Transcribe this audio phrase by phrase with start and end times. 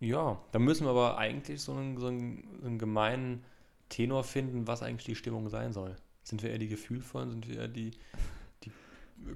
[0.00, 3.44] Ja, da müssen wir aber eigentlich so einen, so einen, so einen gemeinen
[3.88, 5.96] Tenor finden, was eigentlich die Stimmung sein soll.
[6.22, 7.30] Sind wir eher die gefühlvollen?
[7.30, 7.92] Sind wir eher die,
[8.64, 8.70] die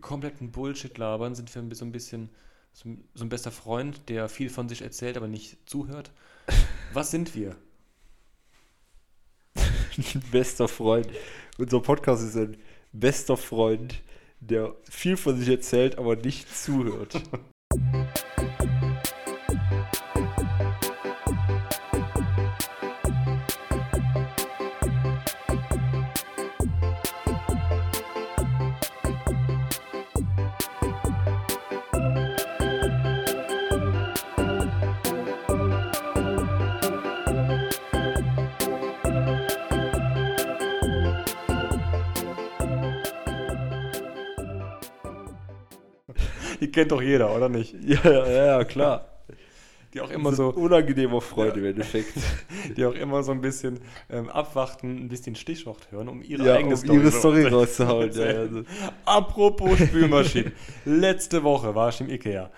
[0.00, 1.34] kompletten Bullshit labern?
[1.34, 2.30] Sind wir so ein bisschen
[2.74, 6.10] so ein, bester Freund, der viel von sich erzählt, aber nicht zuhört?
[6.92, 7.56] Was sind wir?
[10.30, 11.08] bester Freund.
[11.58, 12.56] Unser Podcast ist ein
[12.92, 14.00] bester Freund,
[14.40, 17.20] der viel von sich erzählt, aber nicht zuhört.
[46.72, 47.74] Kennt doch jeder, oder nicht?
[47.84, 49.06] ja, ja, ja, klar.
[49.94, 52.14] Die auch immer so so, unangenehmer Freund im Endeffekt.
[52.76, 56.54] die auch immer so ein bisschen ähm, abwarten, ein bisschen Stichwort hören, um ihre Ja,
[56.54, 58.10] eigene um Story, ihre Story rauszuhauen.
[58.12, 58.66] Ja, ja, erzählen.
[59.04, 60.52] Apropos Spülmaschinen.
[60.86, 62.50] Letzte Woche war ich im Ikea.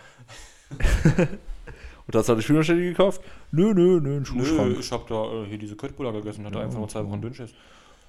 [2.06, 3.20] Und hast du eine Spülmaschine gekauft?
[3.50, 4.76] Nö, nö, nö, ein Nö, Schuhschrank.
[4.78, 7.04] ich habe da äh, hier diese Köttbullar gegessen, hatte Ja, einfach nur zwei.
[7.04, 7.52] Wochen Dünnschiss.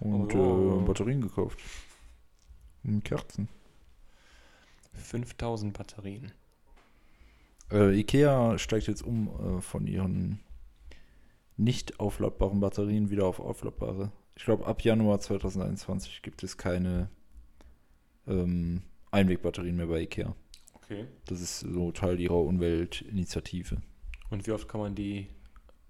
[0.02, 0.82] Und Oh.
[0.84, 1.58] äh, Batterien gekauft.
[2.84, 3.48] Und Kerzen.
[4.96, 6.32] 5000 Batterien.
[7.72, 10.40] Äh, Ikea steigt jetzt um äh, von ihren
[11.58, 14.12] nicht aufladbaren Batterien wieder auf aufladbare.
[14.36, 17.10] Ich glaube, ab Januar 2021 gibt es keine
[18.28, 20.36] ähm, Einwegbatterien mehr bei Ikea.
[20.74, 21.08] Okay.
[21.26, 23.82] Das ist so Teil ihrer Umweltinitiative.
[24.30, 25.30] Und wie oft kann man die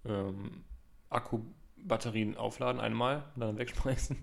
[0.06, 0.64] ähm,
[1.10, 2.80] Akkubatterien aufladen?
[2.80, 4.18] Einmal und dann wegschmeißen?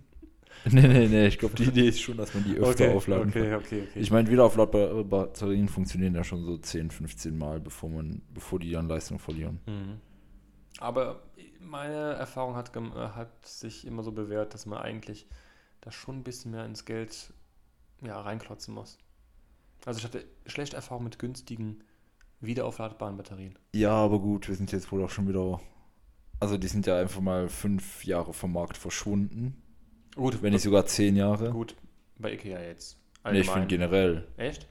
[0.71, 3.29] Nee, nee, nee, ich glaube, die Idee ist schon, dass man die öfter okay, aufladen
[3.31, 3.55] okay, kann.
[3.59, 4.01] okay, okay.
[4.01, 8.77] Ich meine, wiederaufladbare Batterien funktionieren ja schon so 10, 15 Mal, bevor man, bevor die
[8.77, 9.61] an Leistung verlieren.
[9.67, 10.01] Mhm.
[10.79, 11.23] Aber
[11.61, 15.27] meine Erfahrung hat, äh, hat sich immer so bewährt, dass man eigentlich
[15.81, 17.33] da schon ein bisschen mehr ins Geld
[18.03, 18.99] ja, reinklotzen muss.
[19.85, 21.83] Also ich hatte schlechte Erfahrungen mit günstigen,
[22.41, 23.59] wiederaufladbaren Batterien.
[23.75, 25.61] Ja, aber gut, wir sind jetzt wohl auch schon wieder.
[26.41, 29.62] Also, die sind ja einfach mal fünf Jahre vom Markt verschwunden.
[30.15, 31.51] Gut, Wenn nicht sogar zehn Jahre.
[31.51, 31.75] gut
[32.19, 32.99] bei Ikea jetzt.
[33.31, 34.27] nee, ich finde generell.
[34.37, 34.69] Echt?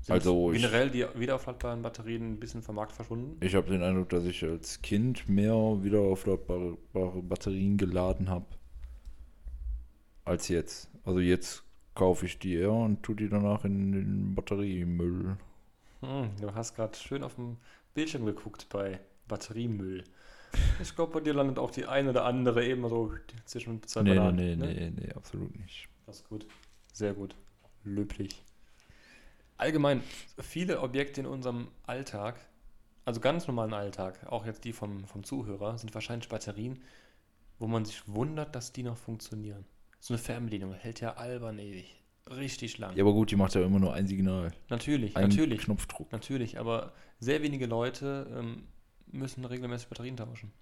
[0.00, 3.36] Sind Also generell die wiederaufladbaren Batterien ein bisschen vom Markt verschwunden?
[3.40, 8.46] Ich habe den Eindruck, dass ich als Kind mehr wiederaufladbare bare Batterien geladen habe
[10.24, 10.88] als jetzt.
[11.04, 11.62] Also jetzt
[11.94, 15.36] kaufe ich die eher und tue die danach in den Batteriemüll.
[16.00, 17.56] Hm, du hast gerade schön auf dem
[17.94, 20.04] Bildschirm geguckt bei Batteriemüll.
[20.80, 23.12] Ich glaube, bei dir landet auch die eine oder andere eben so
[23.44, 24.74] zwischen zwei Nee, nee, Bananen, nee, ne?
[24.74, 25.88] nee, nee, absolut nicht.
[26.06, 26.46] Das ist gut.
[26.92, 27.34] Sehr gut.
[27.84, 28.42] Löblich.
[29.56, 30.02] Allgemein,
[30.40, 32.36] viele Objekte in unserem Alltag,
[33.04, 36.80] also ganz normalen Alltag, auch jetzt die vom, vom Zuhörer, sind wahrscheinlich Batterien,
[37.58, 39.64] wo man sich wundert, dass die noch funktionieren.
[40.00, 42.02] So eine Fernbedienung hält ja albern ewig.
[42.28, 42.96] Richtig lang.
[42.96, 44.52] Ja, aber gut, die macht ja immer nur ein Signal.
[44.70, 45.60] natürlich, Ein natürlich.
[45.62, 46.10] Knopfdruck.
[46.10, 48.66] Natürlich, aber sehr wenige Leute ähm,
[49.14, 50.52] müssen regelmäßig Batterien tauschen.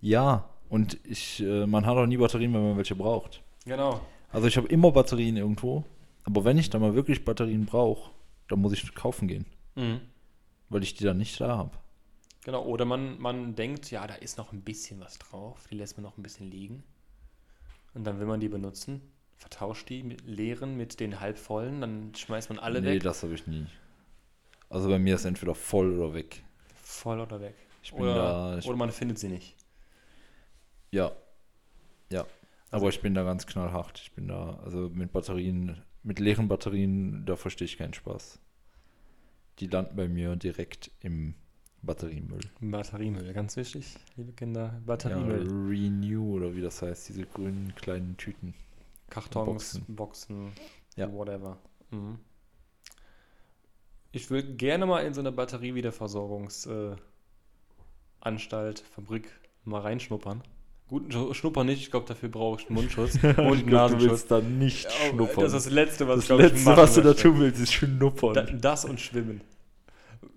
[0.00, 3.42] Ja, und ich, äh, man hat auch nie Batterien, wenn man welche braucht.
[3.64, 4.00] Genau.
[4.30, 5.84] Also ich habe immer Batterien irgendwo,
[6.24, 8.10] aber wenn ich dann mal wirklich Batterien brauche,
[8.48, 10.00] dann muss ich kaufen gehen, Mhm.
[10.68, 11.70] weil ich die dann nicht da habe.
[12.44, 15.96] Genau, oder man, man denkt, ja, da ist noch ein bisschen was drauf, die lässt
[15.96, 16.84] man noch ein bisschen liegen.
[17.94, 19.00] Und dann will man die benutzen,
[19.36, 23.02] vertauscht die mit leeren mit den halbvollen, dann schmeißt man alle nee, weg.
[23.02, 23.66] das habe ich nie.
[24.68, 26.42] Also bei mir ist entweder voll oder weg.
[26.74, 27.54] Voll oder weg.
[27.86, 29.54] Ich bin Oder, da, ich, oder man findet sie nicht.
[30.90, 31.12] ja,
[32.10, 32.26] ja.
[32.72, 34.00] Aber ich bin da ganz knallhart.
[34.00, 38.40] Ich bin da, also mit Batterien, mit leeren Batterien, da verstehe ich keinen Spaß.
[39.60, 41.34] Die landen bei mir direkt im
[41.82, 42.40] Batteriemüll.
[42.60, 44.72] Batteriemüll, ganz wichtig, liebe Kinder.
[44.74, 45.46] Ja, Batteriemüll.
[45.68, 48.52] Renew oder wie das heißt, diese grünen kleinen Tüten.
[49.10, 50.52] Kartons, Boxen, Boxen.
[50.96, 51.06] ja.
[51.06, 51.12] Ja.
[51.12, 51.58] whatever.
[51.92, 52.18] Mhm.
[54.10, 57.02] Ich will gerne mal in so eine Batteriewiederversorgungsanstalt, äh,
[58.26, 59.28] Anstalt, Fabrik
[59.64, 60.42] mal reinschnuppern.
[60.88, 64.26] Gut, sch- schnuppern nicht, ich glaube, dafür brauche ich einen Mundschutz und Nasenschutz.
[64.26, 67.00] da nicht Ja, Das ist das Letzte, was Das ich, ich, Letzte, machen was du
[67.00, 68.34] da tun willst, ist schnuppern.
[68.34, 69.40] Da, das und Schwimmen.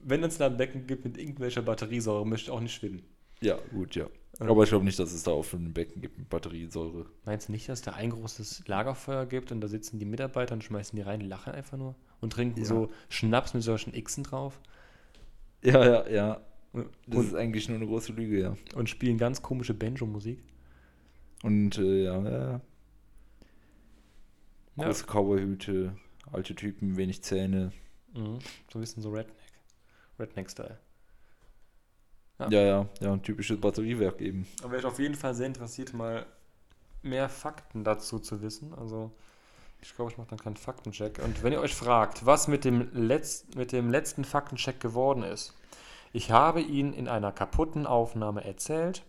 [0.04, 3.04] Wenn es da ein Becken gibt mit irgendwelcher Batteriesäure, möchte ich auch nicht schwimmen.
[3.42, 4.06] ja, gut, ja.
[4.40, 7.06] Aber ich glaube nicht, dass es da auf ein Becken gibt mit Batteriesäure.
[7.26, 10.64] Meinst du nicht, dass da ein großes Lagerfeuer gibt und da sitzen die Mitarbeiter und
[10.64, 12.66] schmeißen die rein, lachen einfach nur und trinken Ja.
[12.66, 14.60] so Schnaps mit solchen Xen drauf
[15.62, 16.42] Ja, ja, ja.
[16.74, 18.58] Das und, ist eigentlich nur eine große Lüge, ja.
[18.76, 20.40] und spielen ganz komische Banjo-Musik?
[21.44, 22.62] Und äh, ja, ja.
[24.76, 24.86] Ja.
[24.86, 25.96] Große Cowboyhüte,
[26.32, 27.72] alte Typen, wenig Zähne.
[28.14, 28.40] Mhm.
[28.72, 29.36] So ein bisschen so Redneck.
[30.20, 30.80] Redneck-Style.
[32.40, 32.50] Ja.
[32.50, 34.48] Ja, ja, ja, ein typisches Batteriewerk eben.
[34.62, 36.26] Da wäre ich auf jeden Fall sehr interessiert, mal
[37.02, 38.74] mehr Fakten dazu zu wissen.
[38.74, 39.12] Also,
[39.82, 41.20] ich glaube, ich mache dann keinen Faktencheck.
[41.24, 45.54] Und wenn ihr euch fragt, was mit dem, Letz mit dem letzten Faktencheck geworden ist,
[46.14, 49.04] ich habe ihn in einer kaputten Aufnahme erzählt.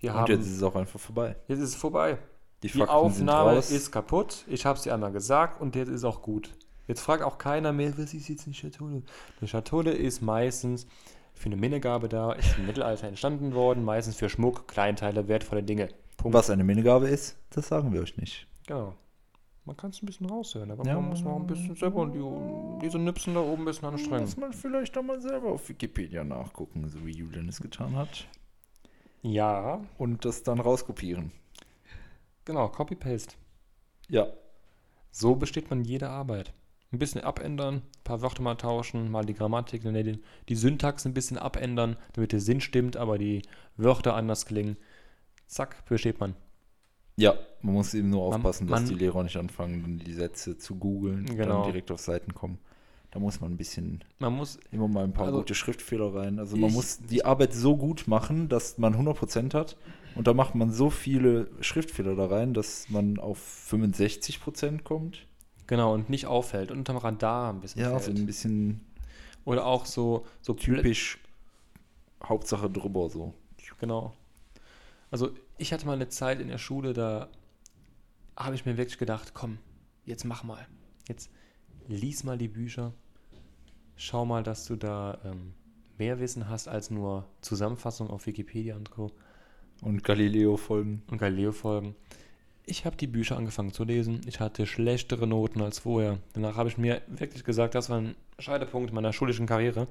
[0.00, 1.36] Wir Und haben, jetzt ist es auch einfach vorbei.
[1.48, 2.18] jetzt ist es vorbei.
[2.62, 4.44] Die, Die Aufnahme ist kaputt.
[4.46, 6.50] Ich habe es dir einmal gesagt und jetzt ist auch gut.
[6.86, 9.02] Jetzt fragt auch keiner mehr, was ist jetzt eine Schatulle?
[9.40, 10.86] Eine Schatulle ist meistens
[11.34, 15.88] für eine Minnegabe da, ist im Mittelalter entstanden worden, meistens für Schmuck, Kleinteile, wertvolle Dinge.
[16.16, 16.36] Punkt.
[16.36, 18.46] Was eine Minigabe ist, das sagen wir euch nicht.
[18.66, 18.94] Genau.
[19.64, 20.94] Man kann es ein bisschen raushören, aber Ja.
[20.96, 24.22] man muss noch ein bisschen selber die, diese Nüpsen da oben ein bisschen anstrengen.
[24.22, 28.26] Muss man vielleicht doch mal selber auf Wikipedia nachgucken, so wie Julian es getan hat.
[29.22, 31.30] Ja, Und das dann rauskopieren.
[32.44, 33.36] genau, Copy-Paste.
[34.08, 34.26] Ja.
[35.12, 36.52] So besteht man jede Arbeit.
[36.90, 40.18] Ein bisschen abändern, ein paar Wörter mal tauschen, mal die Grammatik, die,
[40.48, 43.42] die Syntax ein bisschen abändern, damit der Sinn stimmt, aber die
[43.76, 44.76] Wörter anders klingen.
[45.46, 46.34] Zack, besteht man.
[47.22, 50.58] Ja, man muss eben nur Man- aufpassen, dass man- die Lehrer nicht anfangen, die Sätze
[50.58, 51.62] zu googeln und Genau.
[51.62, 52.58] dann direkt auf Seiten kommen.
[53.10, 56.38] Da muss man ein bisschen Man muss, immer mal ein paar Also, gute Schriftfehler rein.
[56.38, 59.76] Also man ich- muss die Arbeit so gut machen, dass man 100% hat
[60.14, 65.26] und da macht man so viele Schriftfehler da rein, dass man auf 65% kommt.
[65.66, 68.18] genau, und nicht auffällt und unterm Radar ein bisschen Ja, so fällt.
[68.18, 68.80] ein bisschen
[69.44, 71.18] Oder auch so, so typisch
[72.22, 73.34] Hauptsache drüber so.
[73.80, 74.12] Genau.
[75.10, 75.30] Also
[75.62, 77.28] ich hatte mal eine Zeit in der Schule, da
[78.36, 79.58] habe ich mir wirklich gedacht, komm,
[80.04, 80.66] jetzt mach mal.
[81.08, 81.30] Jetzt
[81.86, 82.92] lies mal die Bücher.
[83.94, 85.54] Schau mal, dass du da ähm,
[85.98, 89.12] mehr Wissen hast als nur Zusammenfassung auf Wikipedia und Co.
[89.82, 91.02] Und Galileo folgen.
[91.10, 91.94] und Galileo-Folgen.
[92.66, 94.20] Ich habe die Bücher angefangen zu lesen.
[94.26, 96.18] Ich hatte schlechtere Noten als vorher.
[96.32, 99.86] Danach habe ich mir wirklich gesagt, das war ein Scheidepunkt meiner schulischen Karriere,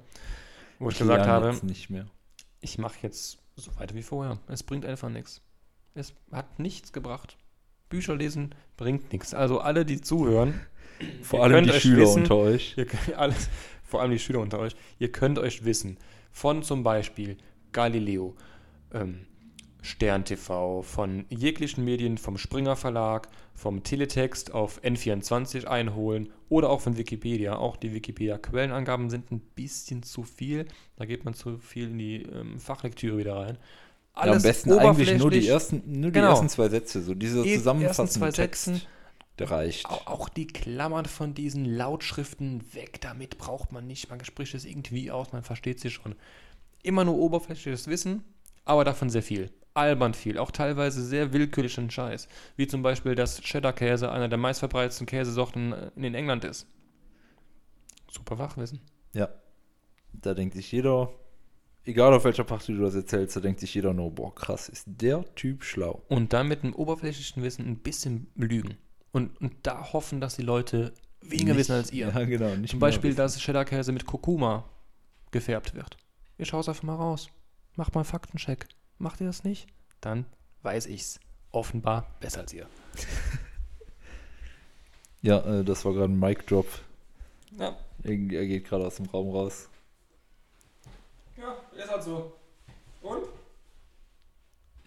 [0.80, 2.08] wo ich gesagt lerne habe, jetzt nicht mehr.
[2.60, 4.38] ich mache jetzt so weiter wie vorher.
[4.48, 5.42] Es bringt einfach nichts.
[5.94, 7.38] Es hat nichts gebracht.
[7.90, 9.34] Bücher lesen bringt nichts.
[9.34, 10.62] Also alle, die zuhören,
[11.22, 12.76] Vor allem die Schüler wissen- unter euch.
[12.78, 13.50] ihr könnt alles,
[13.84, 15.98] vor allem die Schüler unter euch, ihr könnt euch wissen
[16.32, 17.38] von zum Beispiel
[17.74, 18.36] Galileo,
[18.94, 19.26] ähm,
[19.84, 26.82] Stern TV, von jeglichen Medien, vom Springer Verlag, vom Teletext auf N24 einholen oder auch
[26.82, 27.56] von Wikipedia.
[27.58, 30.68] Auch die Wikipedia-Quellenangaben sind ein bisschen zu viel.
[30.98, 33.58] Da geht man zu viel in die ähm, Fachlektüre wieder rein.
[34.16, 36.32] Ja, am besten eigentlich nur die ersten, nur die Genau.
[36.32, 38.82] ersten zwei Sätze, so dieser Die ersten zusammenfassende zwei Text, Sätzen.
[39.40, 39.86] der reicht.
[39.90, 44.10] Au- Auch die Klammern von diesen Lautschriften weg damit braucht man nicht.
[44.10, 46.16] Man spricht es irgendwie aus, man versteht sie schon.
[46.84, 48.24] Immer nur oberflächliches Wissen,
[48.66, 49.50] aber davon sehr viel.
[49.74, 52.28] Albern viel, auch teilweise sehr willkürlichen Scheiß.
[52.58, 56.68] Wie zum Beispiel, dass Cheddar-Käse einer der meistverbreitetsten Käsesorten äh, in England ist.
[58.12, 58.82] Super Fachwissen.
[59.14, 59.30] Ja.
[60.12, 61.10] Da denkt sich jeder,
[61.86, 64.86] egal auf welcher Party du das erzählst, da denkt sich jeder nur, boah, krass, ist
[64.88, 66.04] der Typ schlau.
[66.10, 68.78] Und dann mit einem oberflächlichen Wissen ein bisschen lügen.
[69.12, 72.08] Und, und da hoffen, dass die Leute weniger Nicht- wissen als ihr.
[72.08, 72.56] Ja, genau.
[72.66, 74.70] Zum Beispiel, dass Cheddar-Käse mit Kurkuma
[75.32, 75.98] gefärbt wird.
[76.38, 77.30] Ihr schaut einfach mal raus.
[77.76, 78.68] Macht mal einen Faktencheck.
[78.98, 79.68] Macht ihr das nicht?
[80.02, 80.26] Dann
[80.64, 81.20] weiß ich's.
[81.52, 82.68] Offenbar besser als ihr.
[85.22, 86.66] Ja, äh, das war gerade ein Mic-Drop.
[87.60, 89.70] Ja, Er, er geht gerade aus dem Raum raus.
[91.38, 92.34] Ja, ist halt so.
[93.02, 93.26] Und?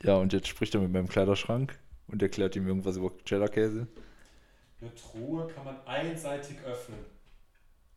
[0.03, 3.87] Ja, und jetzt spricht er mit meinem Kleiderschrank und erklärt ihm irgendwas über Cheddar-Käse.
[4.81, 6.99] Eine Truhe kann man einseitig öffnen.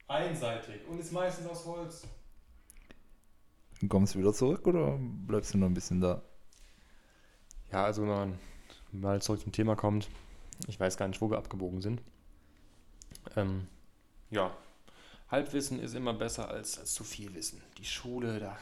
[0.08, 0.88] Einseitig.
[0.88, 2.08] Und ist meistens aus Holz.
[3.82, 6.22] Und kommst du wieder zurück oder bleibst du noch ein bisschen da?
[7.72, 8.40] Ja, also wenn man
[8.92, 10.08] mal zurück zum Thema kommt.
[10.68, 12.02] Ich weiß gar nicht, wo wir abgebogen sind.
[13.36, 13.68] Ähm,
[14.32, 14.52] ja,
[15.30, 17.62] Halbwissen ist immer besser als, als zu viel Wissen.
[17.78, 18.58] Die Schule, da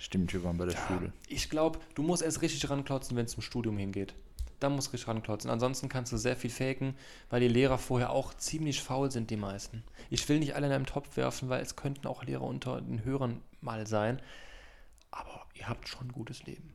[0.00, 1.12] Stimmt, wir waren bei der Ja, Schule.
[1.26, 4.14] Ich glaube, du musst erst richtig ranklotzen, wenn es zum Studium hingeht.
[4.60, 5.50] Da musst du richtig ranklotzen.
[5.50, 6.94] Ansonsten kannst du sehr viel faken,
[7.30, 9.82] weil die Lehrer vorher auch ziemlich faul sind, die meisten.
[10.08, 13.04] Ich will nicht alle in einen Topf werfen, weil es könnten auch Lehrer unter den
[13.04, 14.20] Hörern mal sein.
[15.10, 16.74] Aber ihr habt schon ein gutes Leben.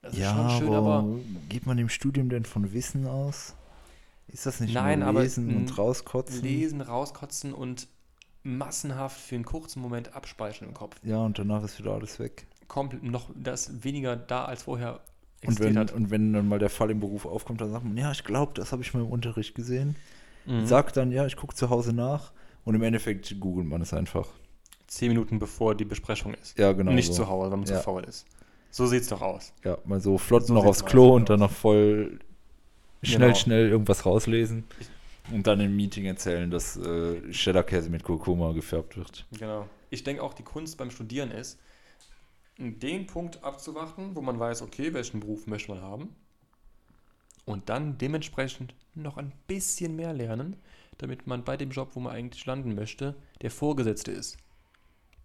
[0.00, 1.06] Das ist schon schön, aber
[1.48, 3.54] geht man im Studium denn von Wissen aus?
[4.28, 6.42] Ist das nicht Nein, nur aber lesen n- und rauskotzen?
[6.42, 7.86] lesen, rauskotzen und
[8.44, 10.96] massenhaft für einen kurzen Moment abspeichern im Kopf.
[11.02, 12.46] Ja, und danach ist wieder alles weg.
[12.68, 15.00] Komplett noch das weniger da als vorher
[15.46, 15.92] Und wenn, hat.
[15.92, 18.52] und wenn dann mal der Fall im Beruf aufkommt, dann sagt man, ja, ich glaube,
[18.54, 19.96] das habe ich mal im Unterricht gesehen.
[20.46, 20.66] Mhm.
[20.66, 22.32] Sagt dann, ja, ich gucke zu Hause nach.
[22.64, 24.28] Und im Endeffekt googelt man es einfach.
[24.86, 26.58] Zehn Minuten bevor die Besprechung ist.
[26.58, 26.92] Ja, genau.
[26.92, 27.22] nicht so.
[27.24, 27.76] zu Hause, weil man Ja.
[27.76, 28.26] zu faul ist.
[28.70, 29.52] So sieht's doch aus.
[29.64, 32.18] Ja, mal so flott So noch aufs Klo und dann noch voll
[33.02, 33.34] schnell, Genau.
[33.34, 34.64] schnell irgendwas rauslesen.
[35.30, 39.26] Und dann im Meeting erzählen, dass äh, Cheddar-Käse mit Kurkuma gefärbt wird.
[39.38, 39.68] Genau.
[39.90, 41.58] Ich denke auch, die Kunst beim Studieren ist,
[42.58, 46.16] den Punkt abzuwarten, wo man weiß, okay, welchen Beruf möchte man haben.
[47.44, 50.56] Und dann dementsprechend noch ein bisschen mehr lernen,
[50.98, 54.36] damit man bei dem Job, wo man eigentlich landen möchte, der Vorgesetzte ist.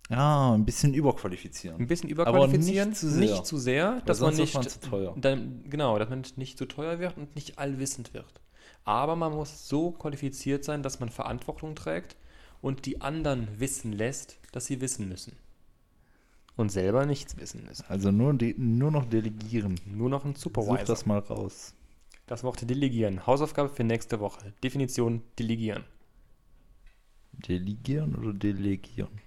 [0.09, 1.79] Ja, ein bisschen überqualifizieren.
[1.79, 3.21] Ein bisschen Aber überqualifizieren, nicht zu sehr.
[3.21, 5.13] nicht zu sehr, dass man nicht, man zu teuer.
[5.17, 8.39] Dann, genau, dass man nicht zu teuer wird und nicht allwissend wird.
[8.87, 12.15] Aber man muss so qualifiziert sein, dass man Verantwortung trägt
[12.61, 15.35] und die anderen wissen lässt, dass sie wissen müssen.
[16.55, 17.83] Und selber nichts wissen müssen.
[17.89, 19.77] Also nur, nur noch delegieren.
[19.85, 20.85] Nur noch ein Such Supervisor.
[20.85, 21.73] das mal raus.
[22.27, 23.27] Das Wort delegieren.
[23.27, 24.53] Hausaufgabe für nächste Woche.
[24.63, 25.83] Definition delegieren.
[27.33, 29.19] Delegieren oder delegieren?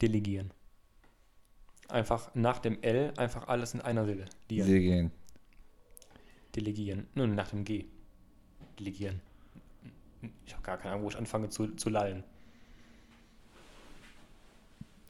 [0.00, 0.52] Delegieren.
[1.90, 4.24] Einfach nach dem L einfach alles in einer Silbe.
[4.48, 4.66] Lieren.
[4.66, 5.10] Delegieren.
[6.56, 7.06] Delegieren.
[7.14, 7.84] Nun, nach dem G.
[8.78, 9.20] Delegieren.
[10.46, 12.24] Ich habe gar keine Ahnung, wo ich anfange zu, zu lallen.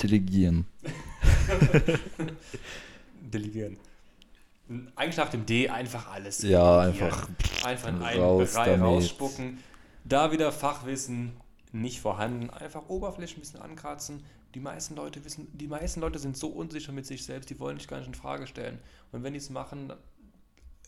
[0.03, 0.67] Delegieren.
[3.21, 3.79] Delegieren.
[4.97, 6.43] Eigentlich nach dem D einfach alles.
[6.43, 7.13] Ja, delegieren.
[7.13, 7.29] einfach
[7.65, 9.59] Einfach in einen raus Bereich rausspucken.
[10.05, 11.33] Da wieder Fachwissen
[11.73, 12.51] nicht vorhanden.
[12.51, 14.23] Einfach Oberfläche ein bisschen ankratzen.
[14.55, 17.77] Die meisten Leute wissen, die meisten Leute sind so unsicher mit sich selbst, die wollen
[17.79, 18.79] dich gar nicht in Frage stellen.
[19.11, 19.99] Und wenn die es machen, dann-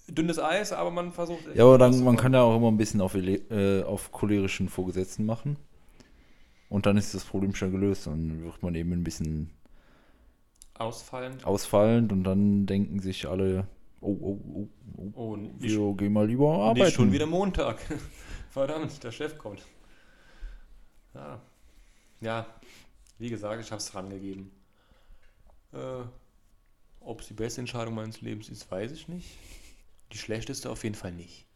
[0.08, 1.40] dünnes Eis, aber man versucht.
[1.54, 5.26] Ja, aber dann, man kann ja auch immer ein bisschen auf, äh, auf cholerischen Vorgesetzten
[5.26, 5.56] machen.
[6.68, 8.06] Und dann ist das Problem schon gelöst.
[8.06, 9.50] Dann wird man eben ein bisschen
[10.74, 11.42] ausfallen.
[11.44, 13.66] ausfallend und dann denken sich alle,
[14.00, 16.84] oh, oh, oh, oh Oh, wir gehen mal lieber arbeiten.
[16.84, 17.78] nicht schon wieder Montag.
[18.50, 19.62] Verdammt, der Chef kommt.
[21.14, 21.40] Ja,
[22.20, 22.46] ja
[23.18, 24.50] wie gesagt, ich habe es rangegeben.
[25.72, 26.04] Äh,
[27.00, 29.38] Ob es die beste Entscheidung meines Lebens ist, weiß ich nicht.
[30.12, 31.46] Die schlechteste auf jeden Fall nicht.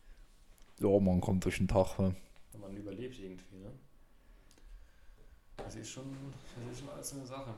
[0.80, 1.98] Ja, man kommt durch den Tag.
[1.98, 2.14] ne?
[2.60, 3.70] Man überlebt irgendwie, ne?
[5.56, 6.04] Das ist schon,
[6.64, 7.54] das ist schon alles so eine Sache.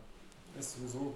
[0.54, 1.14] Das ist sowieso.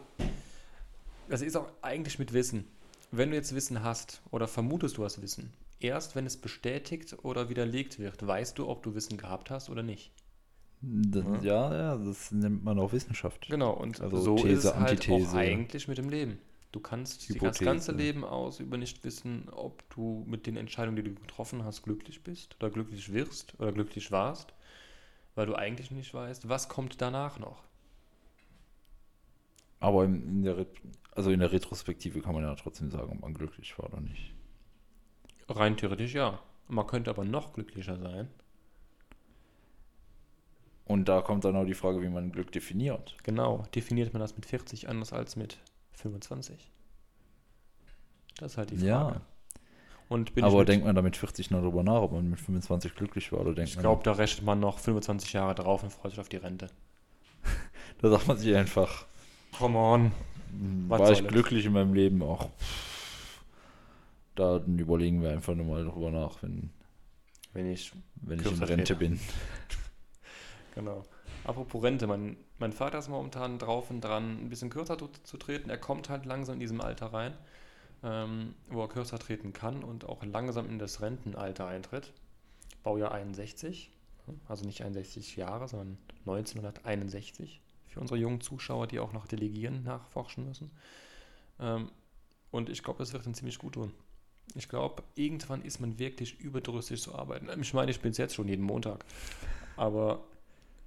[1.28, 2.64] Das ist auch eigentlich mit Wissen.
[3.10, 7.48] Wenn du jetzt Wissen hast oder vermutest, du hast Wissen, erst wenn es bestätigt oder
[7.48, 10.12] widerlegt wird, weißt du, ob du Wissen gehabt hast oder nicht.
[10.80, 13.46] Das, ja, ja, das nennt man auch Wissenschaft.
[13.48, 16.38] Genau, und Also so These, ist es halt auch eigentlich mit dem Leben.
[16.72, 20.96] Du kannst die- das ganze Leben aus über nicht wissen, ob du mit den Entscheidungen,
[20.96, 24.54] die du getroffen hast, glücklich bist oder glücklich wirst oder glücklich warst,
[25.36, 27.64] weil du eigentlich nicht weißt, was kommt danach noch.
[29.80, 30.66] Aber in, der,
[31.12, 34.34] also in der Retrospektive kann man ja trotzdem sagen, ob man glücklich war oder nicht.
[35.48, 36.38] Rein theoretisch ja.
[36.68, 38.28] Man könnte aber noch glücklicher sein.
[40.86, 43.16] Und da kommt dann auch die Frage, wie man Glück definiert.
[43.24, 45.58] Genau, definiert man das mit 40 anders als mit
[45.96, 46.70] 25?
[48.38, 48.88] Das ist halt die Frage.
[48.88, 49.20] Ja,
[50.08, 52.94] Und bin aber denkt man da mit 40 noch drüber nach, ob man mit 25
[52.94, 56.12] glücklich war oder denkt ich glaube, da rechnet man noch 25 Jahre drauf und freut
[56.12, 56.68] sich auf die Rente.
[58.00, 59.06] da sagt man sich einfach,
[59.58, 60.12] Come on.
[60.88, 61.26] Was war ich es?
[61.26, 62.50] glücklich in meinem Leben auch.
[64.34, 66.70] Da überlegen wir einfach nur mal drüber nach, wenn,
[67.54, 69.18] Wenn ich wenn ich in Rente bin.
[70.74, 71.06] Genau.
[71.46, 75.36] Apropos Rente, mein, mein Vater ist momentan drauf und dran, ein bisschen kürzer zu, zu
[75.36, 75.70] treten.
[75.70, 77.34] Er kommt halt langsam in diesem Alter rein,
[78.02, 82.12] ähm, wo er kürzer treten kann und auch langsam in das Rentenalter eintritt.
[82.82, 83.92] Baujahr 61,
[84.48, 90.48] also nicht 61 Jahre, sondern 1961 für unsere jungen Zuschauer, die auch noch delegieren, nachforschen
[90.48, 90.72] müssen.
[91.60, 91.92] Ähm,
[92.50, 93.92] und ich glaube, es wird ihm ziemlich gut tun.
[94.56, 97.48] Ich glaube, irgendwann ist man wirklich überdrüssig zu arbeiten.
[97.60, 99.04] Ich meine, ich bin es jetzt schon jeden Montag.
[99.76, 100.24] Aber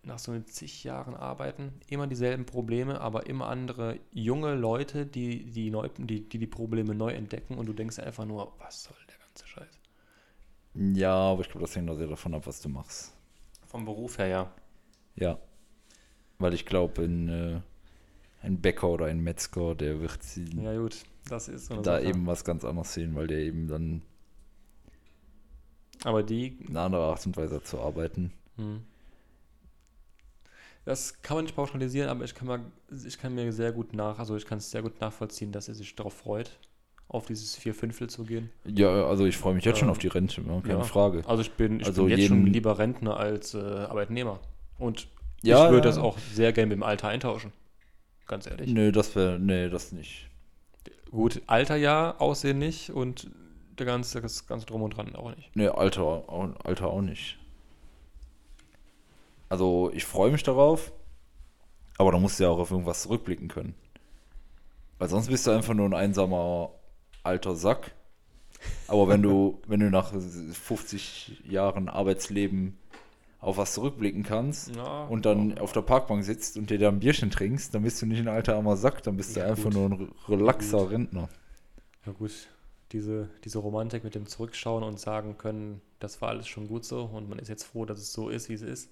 [0.03, 5.70] nach so zig Jahren Arbeiten immer dieselben Probleme, aber immer andere junge Leute, die die,
[5.72, 9.18] neu, die, die die Probleme neu entdecken und du denkst einfach nur, was soll der
[9.20, 9.79] ganze Scheiß?
[10.74, 13.13] Ja, aber ich glaube, das hängt auch sehr davon ab, was du machst.
[13.68, 14.53] Vom Beruf her, ja.
[15.15, 15.39] Ja.
[16.39, 17.62] Weil ich glaube, ein, äh,
[18.41, 22.03] ein Bäcker oder ein Metzger, der wird sie Ja gut, das ist so da Sache.
[22.03, 24.03] eben was ganz anderes sehen, weil der eben dann
[26.03, 28.34] Aber die, eine andere Art und Weise zu arbeiten.
[28.58, 28.84] hm.
[30.89, 32.62] Das kann man nicht pauschalisieren, aber ich kann, mal,
[33.05, 35.75] ich kann mir sehr gut nach, also ich kann es sehr gut nachvollziehen, dass er
[35.75, 36.60] sich darauf freut,
[37.08, 38.50] auf dieses vier Fünftel zu gehen.
[38.65, 40.84] Ja, also ich freue mich jetzt schon Ähm, auf die Rente, keine ja.
[40.84, 41.24] Frage.
[41.27, 44.39] Also ich bin, ich Also bin jetzt schon lieber Rentner als äh, Arbeitnehmer.
[44.79, 45.08] Und
[45.43, 47.53] Ja, ich würde das auch sehr gerne mit dem Alter eintauschen.
[48.27, 48.69] Ganz ehrlich.
[48.72, 50.29] Nö, das wäre, nee, das nicht.
[51.12, 53.29] Gut, Alter ja, Aussehen nicht und
[53.77, 55.55] der ganze, das ganze Drum und Dran auch nicht.
[55.55, 56.24] Nee, Alter,
[56.63, 57.38] Alter auch nicht.
[59.50, 60.91] Also ich freue mich darauf,
[62.00, 63.75] aber da musst du ja auch auf irgendwas zurückblicken können.
[64.98, 66.72] Weil sonst bist du einfach nur ein einsamer
[67.24, 67.94] alter Sack.
[68.88, 72.77] Aber wenn du, wenn du nach 50 Jahren Arbeitsleben
[73.39, 75.58] auf was zurückblicken kannst Ja, und dann ja.
[75.58, 78.27] auf der Parkbank sitzt und dir da ein Bierchen trinkst, dann bist du nicht ein
[78.29, 79.74] alter armer Sack, dann bist du Ja, einfach gut.
[79.74, 80.89] nur ein relaxer.
[80.91, 81.29] Rentner.
[82.06, 82.32] Ja gut,
[82.91, 87.03] diese, diese Romantik mit dem Zurückschauen und sagen können, das war alles schon gut so
[87.06, 88.89] und man ist jetzt froh, dass es so ist, wie es ist,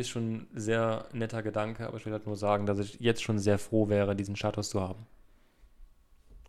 [0.00, 3.22] ist schon ein sehr netter Gedanke, aber ich will halt nur sagen, dass ich jetzt
[3.22, 5.06] schon sehr froh wäre, diesen Status zu haben.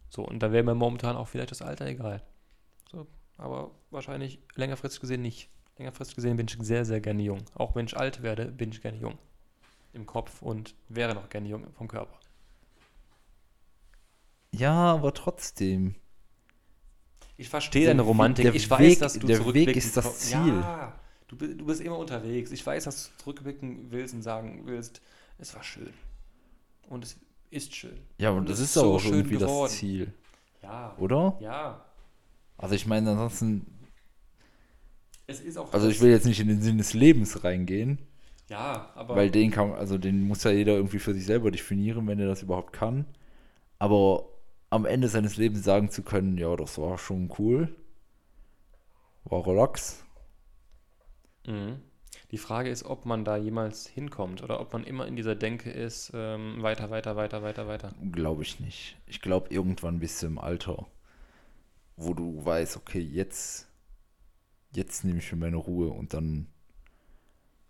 [0.10, 2.22] So, und da wäre mir momentan auch vielleicht das Alter egal.
[2.92, 3.08] So,
[3.38, 5.50] aber wahrscheinlich längerfristig gesehen nicht.
[5.78, 7.40] Längerfristig gesehen bin ich sehr, sehr gerne jung.
[7.56, 9.18] Auch wenn ich alt werde, bin ich gerne jung.
[9.92, 12.18] Im Kopf und wäre noch gerne jung vom Körper.
[14.52, 15.96] Ja, aber trotzdem.
[17.38, 18.46] Ich verstehe deine Romantik.
[18.46, 20.60] der ich weiß, Weg- dass du der Weg ist das Ziel.
[20.60, 20.94] Ja,
[21.36, 22.52] du, du bist immer unterwegs.
[22.52, 25.02] Ich weiß, dass du zurückblicken willst und sagen willst,
[25.38, 25.94] es war schön.
[26.90, 27.18] Und es
[27.50, 28.00] ist schön.
[28.18, 29.64] Ja, und Und das es ist ist so auch schön irgendwie geworden.
[29.70, 30.14] das Ziel,
[30.62, 30.96] Ja.
[30.98, 31.38] oder?
[31.40, 31.86] Ja.
[32.58, 33.66] Also ich meine, ansonsten,
[35.28, 35.74] Es ist auch.
[35.74, 37.98] also ich will jetzt nicht in den Sinn des Lebens reingehen,
[38.50, 39.16] Ja, aber.
[39.16, 42.28] weil den kann, also den muss ja jeder irgendwie für sich selber definieren, wenn er
[42.28, 43.06] das überhaupt kann.
[43.80, 44.30] Aber
[44.70, 47.76] am Ende seines Lebens sagen zu können, ja, das war schon cool,
[49.26, 50.03] war relax.
[51.46, 51.82] Mhm.
[52.32, 55.70] Die Frage ist, ob man da jemals hinkommt oder ob man immer in dieser Denke
[55.72, 57.94] ist, ähm, weiter, weiter, weiter, weiter, weiter.
[58.12, 58.98] Glaube ich nicht.
[59.08, 60.88] Ich glaube, irgendwann bist du im Alter,
[61.96, 63.68] wo du weißt, okay, jetzt,
[64.76, 66.48] jetzt nehme ich mir meine Ruhe und dann,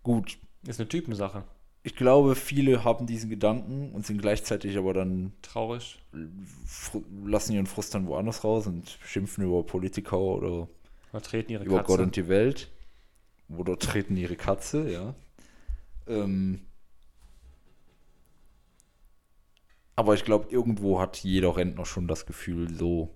[0.02, 1.44] gut, Ist eine Typensache.
[1.82, 5.98] ich glaube, viele haben diesen Gedanken und sind gleichzeitig aber dann, Traurig.
[7.24, 10.68] lassen ihren Frust dann woanders raus und schimpfen über Politiker oder
[11.10, 11.86] Vertreten ihre über Katze.
[11.88, 12.70] Gott und die Welt.
[13.48, 15.14] Oder treten ihre Katze, ja.
[16.06, 16.60] Ähm,
[19.96, 23.14] aber ich glaube, irgendwo hat jeder Rentner schon das Gefühl, so.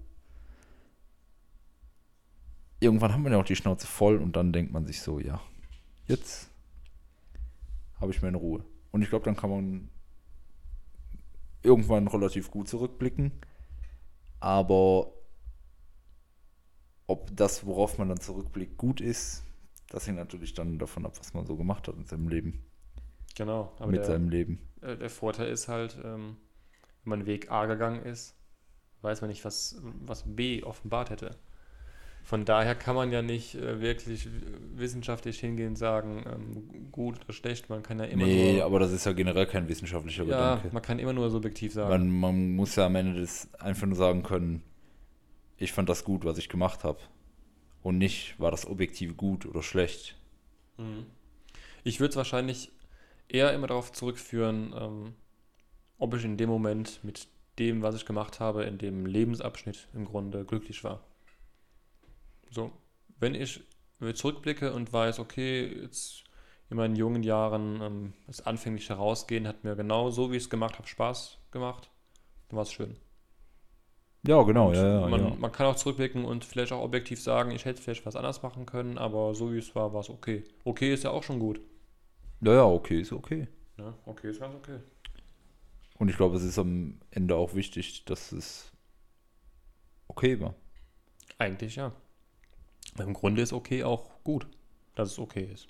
[2.81, 5.41] Irgendwann hat man ja auch die Schnauze voll und dann denkt man sich so, ja,
[6.07, 6.49] jetzt
[8.01, 8.65] habe ich meine Ruhe.
[8.93, 9.89] Und ich glaube, dann kann man
[11.63, 13.33] irgendwann relativ gut zurückblicken.
[14.41, 15.13] Aber
[17.09, 19.43] ob das, worauf man dann zurückblickt, gut ist,
[19.88, 22.64] das hängt natürlich dann davon ab, was man so gemacht hat in seinem Leben.
[23.37, 23.72] Genau.
[23.79, 24.61] Aber mit der, seinem Leben.
[24.83, 26.37] äh, der Vorteil ist halt, ähm,
[27.05, 28.35] wenn man Weg A gegangen ist,
[29.03, 31.37] weiß man nicht, was, was B offenbart hätte.
[32.24, 34.29] Von daher kann man ja nicht äh, wirklich
[34.74, 37.70] wissenschaftlich hingehen und sagen, ähm, gut oder schlecht.
[37.70, 38.64] Man kann ja immer Nee, nur.
[38.64, 40.68] aber das ist ja generell kein wissenschaftlicher ja, Gedanke.
[40.72, 41.88] man kann immer nur subjektiv sagen.
[41.88, 44.62] Man, man muss ja am Ende des einfach nur sagen können,
[45.57, 46.98] ich fand das gut, was ich gemacht habe.
[47.83, 50.17] Und nicht, war das objektiv gut oder schlecht.
[50.77, 51.07] Mhm.
[51.85, 52.73] Ich würde es wahrscheinlich
[53.29, 55.14] eher immer darauf zurückführen, ähm,
[55.99, 60.05] ob ich in dem Moment mit dem, was ich gemacht habe, in dem Lebensabschnitt im
[60.05, 61.05] Grunde glücklich war.
[62.51, 62.73] So,
[63.19, 63.61] wenn ich
[64.14, 66.25] zurückblicke und weiß, okay, jetzt
[66.71, 70.51] in meinen jungen Jahren ähm, das anfängliche Herausgehen hat mir genau so, wie ich es
[70.51, 71.91] gemacht habe, Spaß gemacht,
[72.49, 72.97] dann war es schön.
[74.26, 75.35] Ja, genau, ja, ja, man, ja.
[75.38, 78.66] man kann auch zurückblicken und vielleicht auch objektiv sagen, ich hätte vielleicht was anders machen
[78.66, 80.44] können, aber so wie es war, war es okay.
[80.64, 81.61] Okay ist ja auch schon gut.
[82.40, 83.46] Ja, ja, okay, ist okay.
[83.78, 84.78] Ja, okay ist ganz okay.
[85.98, 88.72] Und ich glaube, es ist am Ende auch wichtig, dass es
[90.09, 90.54] okay war.
[91.38, 91.92] Eigentlich ja.
[92.98, 94.48] Im Grunde ist okay auch gut,
[94.94, 95.68] dass es okay ist.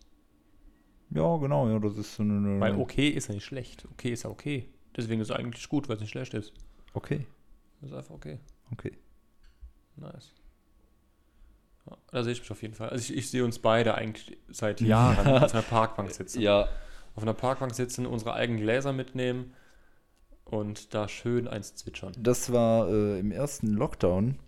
[1.10, 2.60] Ja, genau, ja, das ist so eine.
[2.60, 3.86] Weil okay ist ja nicht schlecht.
[3.92, 4.68] Okay ist ja okay.
[4.96, 6.52] Deswegen ist es eigentlich gut, weil es nicht schlecht ist.
[6.92, 7.26] Okay,
[7.80, 8.38] Das ist einfach okay.
[8.72, 8.96] okay.
[9.96, 10.32] Nice.
[11.86, 12.90] Ja, da sehe ich mich auf jeden Fall.
[12.90, 16.40] Also ich, ich sehe uns beide eigentlich seit Jahren auf einer Parkbank sitzen.
[16.40, 16.68] Ja,
[17.14, 19.54] Auf einer Parkbank sitzen, unsere eigenen Gläser mitnehmen
[20.44, 22.12] und da schön eins zwitschern.
[22.18, 24.38] das war äh, im ersten Lockdown.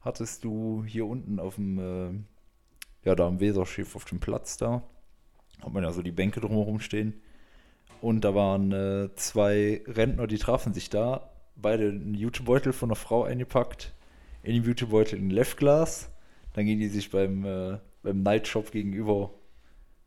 [0.00, 4.82] Hattest du hier unten auf dem, äh, ja, da am Weserschiff auf dem Platz da,
[5.62, 7.20] hat man ja so die Bänke drumherum stehen.
[8.00, 12.96] Und da waren äh, zwei Rentner, die trafen sich da, beide einen Jutebeutel von einer
[12.96, 13.94] Frau eingepackt,
[14.42, 16.10] in den Jutebeutel ein Leffglas.
[16.52, 19.30] Dann gehen die sich beim, äh, beim Nightshop gegenüber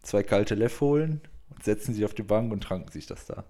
[0.02, 3.44] zwei kalte Leff holen und setzen sich auf die Bank und tranken sich das da.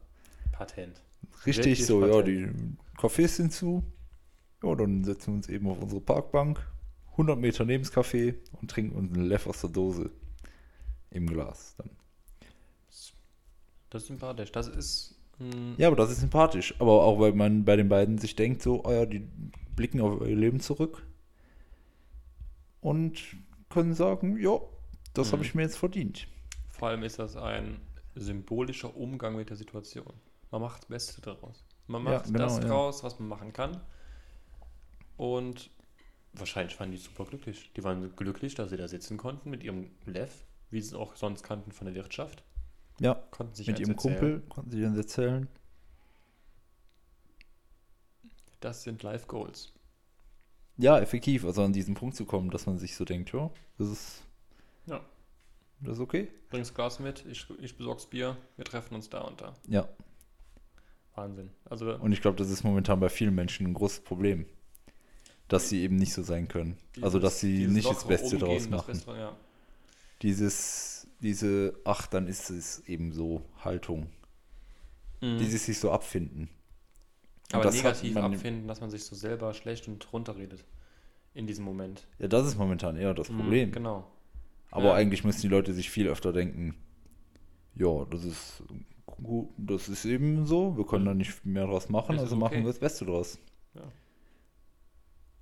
[0.52, 1.02] Patent.
[1.46, 2.78] Richtig Wirklich so, ja, Patent.
[2.98, 3.84] die Cafés sind zu.
[4.64, 6.66] Ja, dann setzen wir uns eben auf unsere Parkbank,
[7.12, 10.10] 100 Meter neben das Café und trinken uns einen Leff aus der Dose
[11.12, 11.76] im Glas.
[11.78, 11.90] Dann.
[13.90, 14.52] Das ist sympathisch.
[14.52, 15.17] Das ist.
[15.40, 16.76] Mm, Ja, aber das ist sympathisch.
[16.80, 19.28] Aber auch, weil man bei den beiden sich denkt, so, oh ja, die
[19.76, 21.06] blicken auf ihr Leben zurück
[22.82, 23.22] und
[23.70, 24.60] können sagen, ja,
[25.14, 25.34] das Mhm.
[25.34, 26.28] habe ich mir jetzt verdient.
[26.70, 27.82] Vor allem ist das ein
[28.16, 30.14] symbolischer Umgang mit der Situation.
[30.50, 31.66] Man macht das Beste daraus.
[31.88, 32.68] Man Ja, macht genau, das ja.
[32.70, 33.82] draus, was man machen kann.
[35.18, 35.70] Und
[36.34, 37.72] wahrscheinlich waren die super glücklich.
[37.76, 40.32] Die waren glücklich, dass sie da sitzen konnten mit ihrem Lev
[40.72, 42.44] wie sie es auch sonst kannten von der Wirtschaft.
[43.00, 44.20] Ja, Konnten sich mit ihrem erzählen.
[44.20, 45.48] Kumpel konnten sie uns erzählen.
[48.60, 49.72] Das sind Life Goals.
[50.78, 53.90] Ja, effektiv, also an diesen Punkt zu kommen, dass man sich so denkt, ja, das
[53.90, 54.24] ist.
[54.86, 55.02] Ja.
[55.82, 56.28] Das ist okay.
[56.50, 59.54] Bringst Glas mit, ich, ich besorg's Bier, wir treffen uns da und da.
[59.68, 59.88] Ja.
[61.14, 61.52] Wahnsinn.
[61.66, 64.46] Also Und ich glaube, das ist momentan bei vielen Menschen ein großes Problem.
[65.48, 66.78] Dass sie eben nicht so sein können.
[67.02, 68.94] also, dass sie dieses nicht das Beste draus das machen.
[68.94, 69.36] Beste, ja.
[70.22, 74.08] Dieses, diese, ach, dann ist es eben so Haltung.
[75.22, 75.38] Mhm.
[75.40, 76.50] Dieses sich so abfinden.
[77.52, 80.64] Aber das negativ man- abfinden, dass man sich so selber schlecht und runterredet.
[81.34, 82.08] In diesem Moment.
[82.20, 83.72] Ja, das ist momentan eher das Mhm, Problem.
[83.72, 84.10] Genau.
[84.72, 84.94] Aber Ja.
[84.96, 86.76] eigentlich müssen die Leute sich viel öfter denken,
[87.76, 88.64] ja, das ist
[89.06, 92.44] gut, das ist eben so, wir können da nicht mehr draus machen, ist also okay.
[92.44, 93.40] machen wir das Beste draus.
[93.76, 93.84] Ja.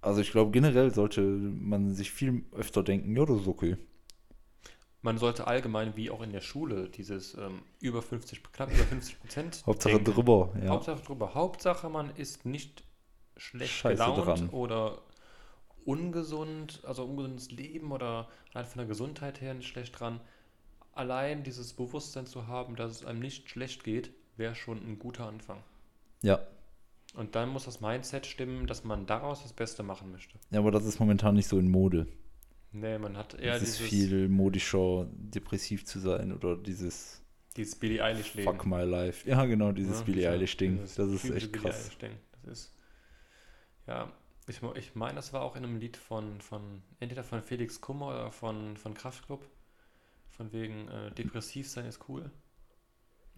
[0.02, 3.78] Also ich glaube, generell sollte man sich viel öfter denken, ja, das ist okay.
[5.06, 9.20] Man sollte allgemein, wie auch in der Schule, dieses ähm, über 50, knapp über 50
[9.20, 9.64] Prozent.
[9.68, 10.70] Hauptsache drüber, ja.
[10.70, 11.36] Hauptsache drüber.
[11.36, 12.84] Hauptsache, man ist nicht
[13.38, 14.50] schlecht Scheiße gelaunt dran.
[14.50, 15.04] oder
[15.86, 20.22] ungesund, also ungesundes Leben oder allein von der Gesundheit her nicht schlecht dran.
[20.92, 25.28] Allein dieses Bewusstsein zu haben, dass es einem nicht schlecht geht, wäre schon ein guter
[25.28, 25.62] Anfang.
[26.24, 26.40] Ja.
[27.14, 30.40] Und dann muss das Mindset stimmen, dass man daraus das Beste machen möchte.
[30.50, 32.08] ja, aber das ist momentan nicht so in Mode.
[32.76, 37.22] Nee, man hat eher es ist dieses, viel modischer, depressiv zu sein oder dieses
[37.56, 38.52] dieses Billie Eilish-Leben.
[38.52, 39.28] Fuck my life.
[39.30, 40.80] Ja, genau, dieses Ja, Billie ja, Eilish-Ding.
[40.80, 41.90] dieses Das ist echt Billie krass.
[42.44, 42.74] Das ist,
[43.88, 44.12] ja,
[44.48, 48.08] ich, ich meine, das war auch in einem Lied von, von entweder von Felix Kummer
[48.10, 49.48] oder von, von Kraftklub.
[50.32, 52.30] Von wegen äh, depressiv sein ist cool.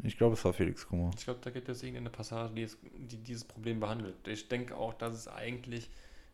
[0.01, 1.11] Ich glaube, es war Felix Kummer.
[1.15, 4.27] Ich glaube, da gibt es irgendeine Passage, die, es, die dieses Problem behandelt.
[4.27, 5.91] Ich denke auch, dass es eigentlich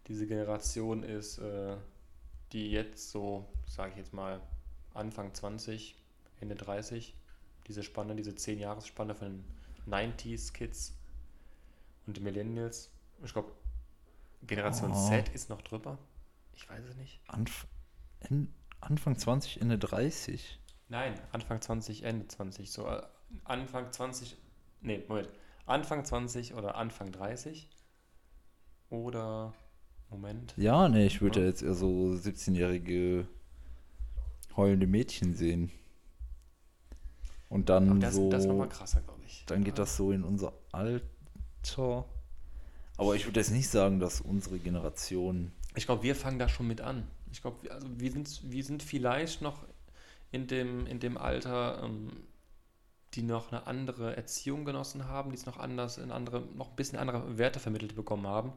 [0.07, 1.75] diese Generation ist, äh,
[2.53, 4.41] die jetzt so, sage ich jetzt mal,
[4.93, 5.95] Anfang 20,
[6.39, 7.15] Ende 30,
[7.67, 9.43] diese Spanne, diese 10-Jahres-Spanne von
[9.87, 10.93] 90s-Kids
[12.07, 12.91] und Millennials.
[13.23, 13.51] Ich glaube,
[14.45, 15.09] Generation Oh.
[15.09, 15.97] Z ist noch drüber.
[16.55, 17.19] Ich weiß es nicht.
[17.27, 17.65] Anf
[18.21, 20.59] en- Anfang 20, Ende 30.
[20.89, 22.69] Nein, Anfang 20, Ende 20.
[22.71, 23.01] So äh,
[23.45, 24.37] Anfang 20,
[24.81, 25.29] nee, Moment.
[25.65, 27.69] Anfang 20 oder Anfang 30.
[28.89, 29.53] Oder,
[30.13, 30.53] Moment.
[30.57, 31.47] Ja, nee, ich würde Ja.
[31.47, 33.27] jetzt eher so 17-jährige
[34.55, 35.71] heulende Mädchen sehen.
[37.49, 39.43] Und dann Aber das, so, das ist nochmal krasser, glaube ich.
[39.45, 42.05] dann geht das so in unser Alter.
[42.97, 46.67] Aber ich würde jetzt nicht sagen, dass unsere Generation, Ich glaube, wir fangen da schon
[46.67, 47.07] mit an.
[47.31, 49.63] Ich glaube, wir- also wir sind, wir sind vielleicht noch
[50.31, 52.11] in dem, in dem Alter, ähm,
[53.15, 56.75] die noch eine andere Erziehung genossen haben, die es noch anders, in andere, noch ein
[56.75, 58.53] bisschen andere Werte vermittelt bekommen haben.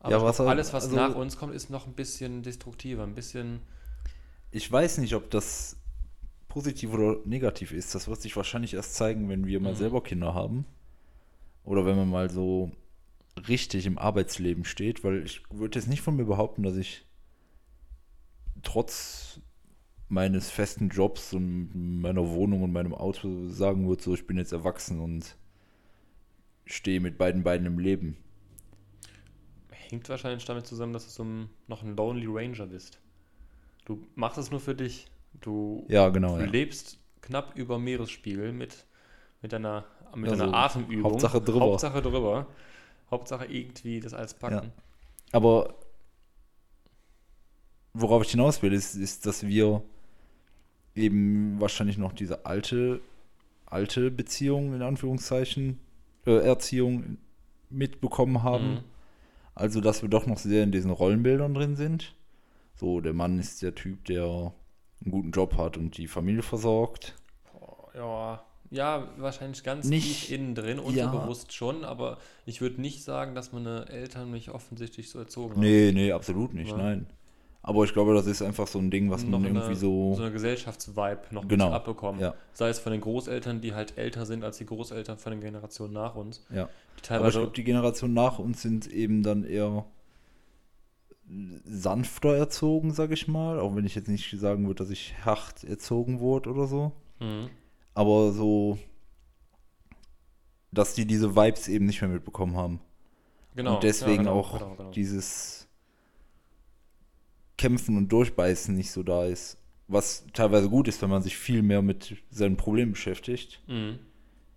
[0.00, 3.14] Aber Ja, was alles, was also- nach uns kommt, ist noch ein bisschen destruktiver, ein
[3.14, 3.60] bisschen.
[4.52, 5.76] ich weiß nicht, ob das
[6.48, 7.94] positiv oder negativ ist.
[7.94, 9.76] Das wird sich wahrscheinlich erst zeigen, wenn wir mal Mhm.
[9.76, 10.64] selber Kinder haben.
[11.64, 12.70] Oder wenn man mal so
[13.48, 17.04] richtig im Arbeitsleben steht, weil ich würde jetzt nicht von mir behaupten, dass ich
[18.62, 19.40] trotz
[20.08, 24.52] meines festen Jobs und meiner Wohnung und meinem Auto sagen würde, so ich bin jetzt
[24.52, 25.36] erwachsen und
[26.64, 28.16] stehe mit beiden Beinen im Leben.
[29.90, 32.98] Hängt wahrscheinlich damit zusammen, dass du so ein, noch ein Lonely Ranger bist.
[33.84, 35.06] Du machst es nur für dich.
[35.40, 36.36] Du, Ja, genau.
[36.36, 36.50] du Ja.
[36.50, 38.86] lebst knapp über Meeresspiegel mit,
[39.42, 41.12] mit deiner, mit Ja, deiner Atemübung.
[41.12, 41.60] Hauptsache drüber.
[41.66, 42.46] Hauptsache drüber.
[43.10, 44.72] Hauptsache irgendwie das alles packen.
[45.32, 45.74] Aber
[47.94, 49.82] worauf ich hinaus will, ist, ist, dass wir
[50.94, 53.00] eben wahrscheinlich noch diese alte,
[53.66, 55.78] alte Beziehung, in Anführungszeichen,
[56.26, 57.18] äh, Erziehung
[57.70, 58.74] mitbekommen haben.
[58.74, 58.80] Mhm.
[59.56, 62.14] Also, dass wir doch noch sehr in diesen Rollenbildern drin sind.
[62.74, 64.52] So, der Mann ist der Typ, der
[65.02, 67.14] einen guten Job hat und die Familie versorgt.
[67.94, 70.84] Ja, ja, wahrscheinlich ganz Nicht- tief innen drin, ja.
[71.06, 75.60] unterbewusst schon, aber ich würde nicht sagen, dass meine Eltern mich offensichtlich so erzogen haben.
[75.60, 76.76] Nee, nee, absolut nicht, Ja.
[76.76, 77.06] nein.
[77.68, 80.14] Aber ich glaube, das ist einfach so ein Ding, was man Noch irgendwie eine, so.
[80.14, 82.20] so eine Gesellschaftsvibe noch Genau, abbekommen.
[82.20, 82.34] ja.
[82.52, 85.92] Sei es von den Großeltern, die halt älter sind als die Großeltern von den Generationen
[85.92, 86.46] nach uns.
[86.48, 86.68] Ja.
[87.04, 89.84] Die Aber ich glaube, die Generation nach uns sind eben dann eher
[91.64, 93.58] sanfter erzogen, sage ich mal.
[93.58, 96.92] Auch wenn ich jetzt nicht sagen würde, dass ich hart erzogen wurde oder so.
[97.18, 97.50] Mhm.
[97.94, 98.78] Aber so,
[100.70, 102.78] dass die diese Vibes eben nicht mehr mitbekommen haben.
[103.56, 103.74] Genau.
[103.74, 104.90] und deswegen ja, genau, auch genau, genau.
[104.92, 105.65] dieses
[107.66, 109.56] Kämpfen und Durchbeißen nicht so da ist.
[109.88, 113.60] Was teilweise gut ist, wenn man sich viel mehr mit seinen Problemen beschäftigt.
[113.66, 113.98] Mhm.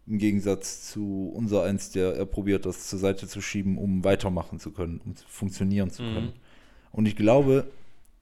[0.05, 4.59] Im Gegensatz zu unser eins, der er probiert, das zur Seite zu schieben, um weitermachen
[4.59, 6.27] zu können, um funktionieren zu können.
[6.27, 6.33] Mhm.
[6.91, 7.71] Und ich glaube,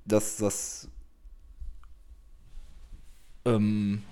[0.05, 0.87] dass das
[3.43, 4.03] ähm,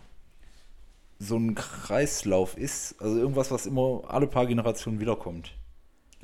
[1.20, 5.56] so ein Kreislauf ist, also irgendwas, was immer alle paar Generationen wiederkommt.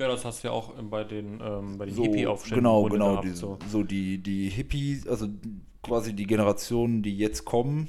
[0.02, 3.10] Ja, das hast du ja auch bei den, ähm, bei den So, Hippie-Aufständen genau, genau,
[3.10, 3.56] gehabt, die, so.
[3.68, 3.84] so.
[3.84, 5.28] die, die Hippie, also
[5.80, 7.88] quasi die Generationen, die jetzt kommen,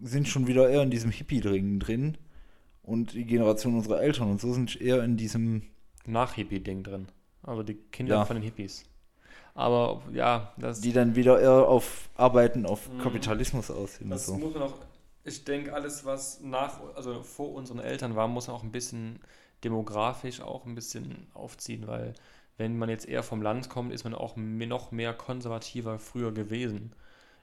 [0.00, 2.18] sind schon wieder eher in diesem Hippie-Ding drin
[2.82, 5.62] und die Generation unserer Eltern und so sind eher in diesem,
[6.06, 7.06] Nach-Hippie-Ding drin.
[7.44, 8.24] Also die Kinder Ja.
[8.24, 8.84] von den Hippies.
[9.54, 12.88] Aber ja, das, die dann wieder eher auf Arbeiten, auf.
[13.00, 14.36] Kapitalismus aussehen und das so.
[14.36, 14.74] muss man auch,
[15.24, 19.20] ich denke, alles, was nach, also vor unseren Eltern war, muss man auch ein bisschen
[19.64, 22.14] demografisch auch ein bisschen aufziehen, weil
[22.56, 26.94] wenn man jetzt eher vom Land kommt, ist man auch noch mehr konservativer früher gewesen.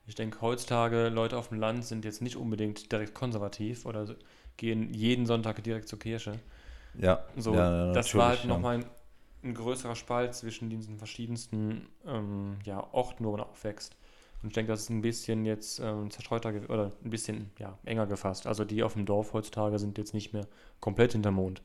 [0.08, 4.16] Ich denke, heutzutage Leute auf dem Land sind jetzt nicht unbedingt direkt konservativ oder
[4.58, 6.40] gehen jeden Sonntag direkt zur Kirche.
[6.94, 8.48] Ja, So, ja, das war halt ja.
[8.48, 8.86] nochmal ein,
[9.44, 13.96] ein größerer Spalt zwischen diesen verschiedensten ähm, ja, Orten, wo man aufwächst.
[14.44, 18.06] Und ich denke, das ist ein bisschen jetzt ähm, zerstreuter oder ein bisschen ja, enger
[18.08, 18.46] gefasst.
[18.48, 20.48] Also die auf dem Dorf heutzutage sind jetzt nicht mehr
[20.80, 21.62] komplett hinterm Mond.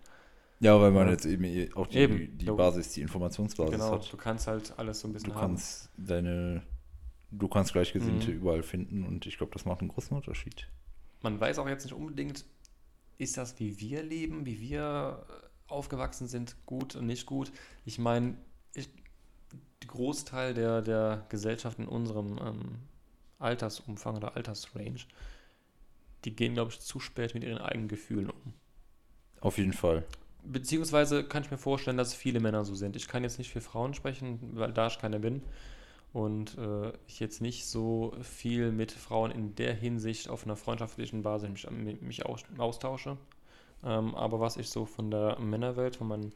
[0.60, 2.38] Ja, weil man jetzt eben eh auch die, Eben.
[2.38, 4.12] die Basis, die Informationsbasis genau, hat.
[4.12, 5.48] du kannst halt alles so ein bisschen Du haben.
[5.54, 6.62] kannst deine,
[7.32, 8.36] du kannst Gleichgesinnte Mhm.
[8.36, 10.68] überall finden und ich glaube, das macht einen großen Unterschied.
[11.20, 12.44] Man weiß auch jetzt nicht unbedingt,
[13.18, 17.52] ist das, wie wir leben, wie wir äh, aufgewachsen sind, gut und nicht gut.
[17.84, 18.36] Ich meine,
[18.74, 18.88] ich,
[19.92, 22.78] Großteil der, der Gesellschaft in unserem ähm,
[23.38, 25.00] Altersumfang oder Altersrange,
[26.24, 28.54] die gehen, glaube ich, zu spät mit ihren eigenen Gefühlen um.
[29.40, 30.04] Auf jeden Fall.
[30.44, 32.96] Beziehungsweise kann ich mir vorstellen, dass viele Männer so sind.
[32.96, 35.42] Ich kann jetzt nicht für Frauen sprechen, weil da ich keiner bin.
[36.12, 41.22] Und äh, ich jetzt nicht so viel mit Frauen in der Hinsicht auf einer freundschaftlichen
[41.22, 43.16] Basis mich, mich aus, austausche.
[43.84, 46.32] Ähm, aber was ich so von der Männerwelt, von meinen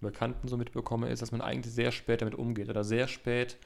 [0.00, 3.56] Bekannten so mitbekomme, ist, dass man eigentlich sehr spät damit umgeht oder sehr spät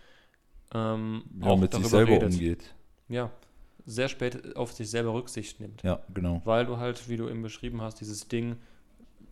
[0.75, 2.75] ähm, Ja, mit sich selber umgeht.
[3.09, 3.31] Ja,
[3.87, 5.83] sehr spät auf sich selber Rücksicht nimmt.
[5.83, 6.43] Ja, genau.
[6.45, 8.57] Weil du halt, wie du eben beschrieben hast, dieses Ding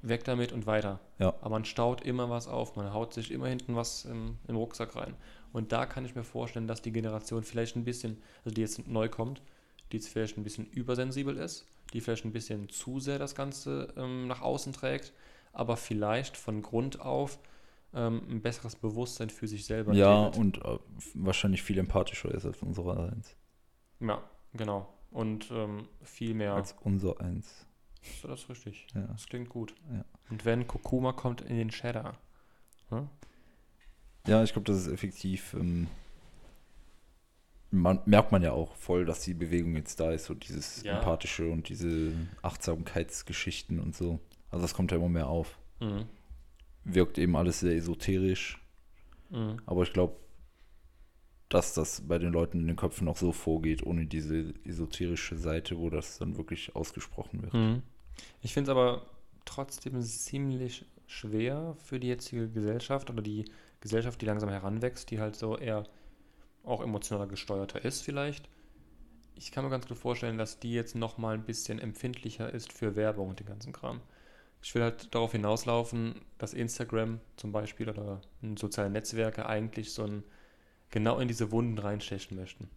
[0.03, 1.01] weg damit und weiter.
[1.19, 1.35] Ja.
[1.41, 4.97] Aber man staut immer was auf, man haut sich immer hinten was im, im Rucksack
[4.97, 5.15] rein.
[5.53, 8.87] Und da kann ich mir vorstellen, dass die Generation vielleicht ein bisschen, also die jetzt
[8.87, 9.43] neu kommt,
[9.91, 13.93] die jetzt vielleicht ein bisschen übersensibel ist, die vielleicht ein bisschen zu sehr das Ganze
[13.97, 15.13] ähm, nach außen trägt,
[15.57, 17.39] aber vielleicht von Grund auf
[17.95, 20.59] ähm, ein besseres Bewusstsein für sich selber Ja, entwickelt.
[20.65, 20.79] und äh,
[21.15, 23.35] wahrscheinlich viel empathischer ist als unserer eins.
[24.01, 24.93] Ja, genau.
[25.11, 26.55] Und ähm, viel mehr.
[26.55, 27.67] Als unser eins.
[28.21, 28.87] So, das ist richtig.
[28.95, 29.03] Ja.
[29.03, 29.75] Das klingt gut.
[29.93, 30.05] Ja.
[30.31, 32.19] Und wenn Kurkuma kommt in den Cheddar.
[32.91, 33.09] Hm?
[34.27, 35.55] Ja, ich glaube, das ist effektiv.
[35.55, 35.87] Ähm,
[37.71, 40.99] man, merkt man ja auch voll, dass die Bewegung jetzt da ist, so dieses Ja.
[40.99, 44.21] Empathische und diese Achtsamkeitsgeschichten und so.
[44.51, 45.59] Also das kommt ja immer mehr auf.
[45.81, 46.07] Mhm.
[46.85, 48.59] Wirkt eben alles sehr esoterisch,
[49.31, 49.61] Mhm.
[49.67, 50.17] aber ich glaube,
[51.49, 55.79] dass das bei den Leuten in den Köpfen auch so vorgeht, ohne diese esoterische Seite,
[55.79, 57.55] wo das dann wirklich ausgesprochen wird.
[57.55, 57.83] Mhm.
[58.43, 59.07] Ich finde es aber
[59.45, 63.45] trotzdem ziemlich schwer für die jetzige Gesellschaft oder die
[63.81, 65.85] Gesellschaft, die langsam heranwächst, die halt so eher
[66.65, 68.49] auch emotionaler gesteuerter ist vielleicht.
[69.37, 72.73] Ich kann mir ganz gut vorstellen, dass die jetzt noch mal ein bisschen empfindlicher ist
[72.73, 74.01] für Werbung und den ganzen Kram.
[74.67, 78.21] Ich will halt darauf hinauslaufen, dass Instagram zum Beispiel oder
[78.57, 80.25] soziale Netzwerke eigentlich so ein
[80.91, 82.69] genau in diese Wunden reinstechen möchten.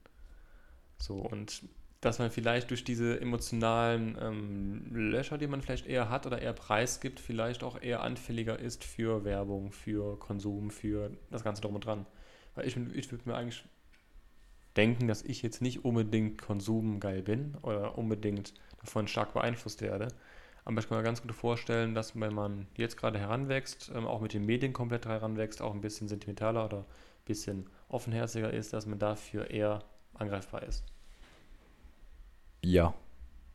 [1.00, 1.64] So, und
[2.00, 6.54] dass man vielleicht durch diese emotionalen ähm, Löcher, die man vielleicht eher hat oder eher
[6.54, 11.86] preisgibt, vielleicht auch eher anfälliger ist für Werbung, für Konsum, für das Ganze drum und
[11.88, 12.06] dran.
[12.54, 13.64] Weil ich, ich würde mir eigentlich
[14.78, 20.10] denken, dass ich jetzt nicht unbedingt konsumgeil bin oder unbedingt davon stark beeinflusst werde.
[20.70, 24.22] Aber ich kann mir ganz gut vorstellen, dass wenn man jetzt gerade heranwächst, ähm, auch
[24.22, 28.86] mit den Medien komplett heranwächst, auch ein bisschen sentimentaler oder ein bisschen offenherziger ist, dass
[28.86, 30.84] man dafür eher angreifbar ist.
[32.64, 32.94] Ja.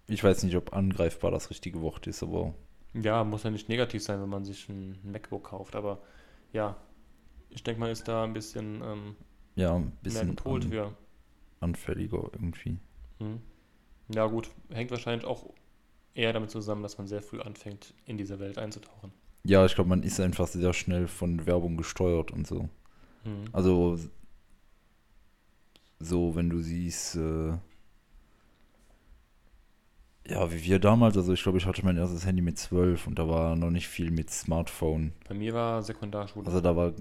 [0.08, 2.52] Ich weiß nicht, ob angreifbar das richtige Wort ist, aber
[2.94, 6.00] Ja, muss ja nicht negativ sein, wenn man sich ein MacBook kauft, aber
[6.52, 6.76] ja,
[7.50, 9.16] ich denke, man ist da ein bisschen ähm,
[9.54, 10.96] ja, ein mehr bisschen gepolt an, für.
[11.60, 12.78] anfälliger irgendwie.
[13.18, 13.40] Hm.
[14.08, 15.52] Ja, gut, hängt wahrscheinlich auch
[16.14, 19.12] eher damit zusammen, dass man sehr früh anfängt, in diese Welt einzutauchen.
[19.44, 22.68] Ja, ich glaube, man ist einfach sehr schnell von Werbung gesteuert und so.
[23.24, 23.44] Hm.
[23.52, 23.98] Also,
[25.98, 27.52] so, wenn du siehst, äh,
[30.26, 33.18] ja, wie wir damals, also ich glaube, ich hatte mein erstes Handy mit 12 und
[33.18, 35.12] da war noch nicht viel mit Smartphone.
[35.28, 36.46] Bei mir war Sekundarschule.
[36.46, 36.92] Also da war,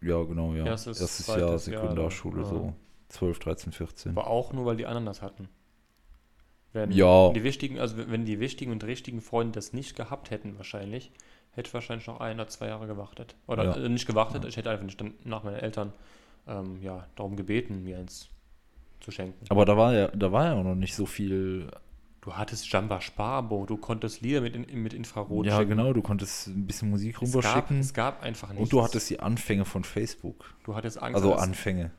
[0.00, 0.64] ja, genau, ja.
[0.64, 2.48] Erstes, Erstes Jahr Jahr, Sekundarschule, ja.
[2.48, 2.74] so
[3.08, 4.12] 12, 13, 14.
[4.12, 5.48] Aber auch nur, weil die anderen das hatten.
[6.72, 7.30] Wenn Ja.
[7.32, 11.10] die wichtigen, also wenn die wichtigen und richtigen Freunde das nicht gehabt hätten, wahrscheinlich,
[11.52, 13.34] hätte ich wahrscheinlich noch ein oder zwei Jahre gewartet.
[13.46, 13.76] Oder Ja.
[13.76, 15.92] äh, nicht gewartet, ich hätte einfach nicht dann nach meinen Eltern
[16.48, 18.28] ähm, ja, darum gebeten, mir eins
[19.00, 19.44] zu schenken.
[19.48, 21.68] Aber da war ja, da war ja auch noch nicht so viel.
[22.20, 25.70] Du hattest Jamba Sparbo, du konntest Lieder mit, in, mit Infrarot ja, schicken.
[25.70, 27.80] genau, du konntest ein bisschen Musik Es gab, rüberschicken.
[27.80, 28.62] es gab einfach nichts.
[28.62, 30.54] Und du hattest die Anfänge von Facebook.
[30.64, 31.16] du hattest Angst.
[31.16, 31.90] Also Anfänge.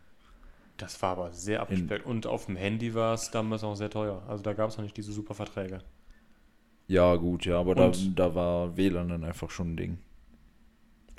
[0.77, 2.05] Das war aber sehr abgespeckt.
[2.05, 4.23] Und auf dem Handy war es damals auch sehr teuer.
[4.27, 5.79] Also da gab es noch nicht diese super Verträge.
[6.87, 9.97] Ja, gut, ja, aber da, Und- da war WLAN dann einfach schon ein Ding.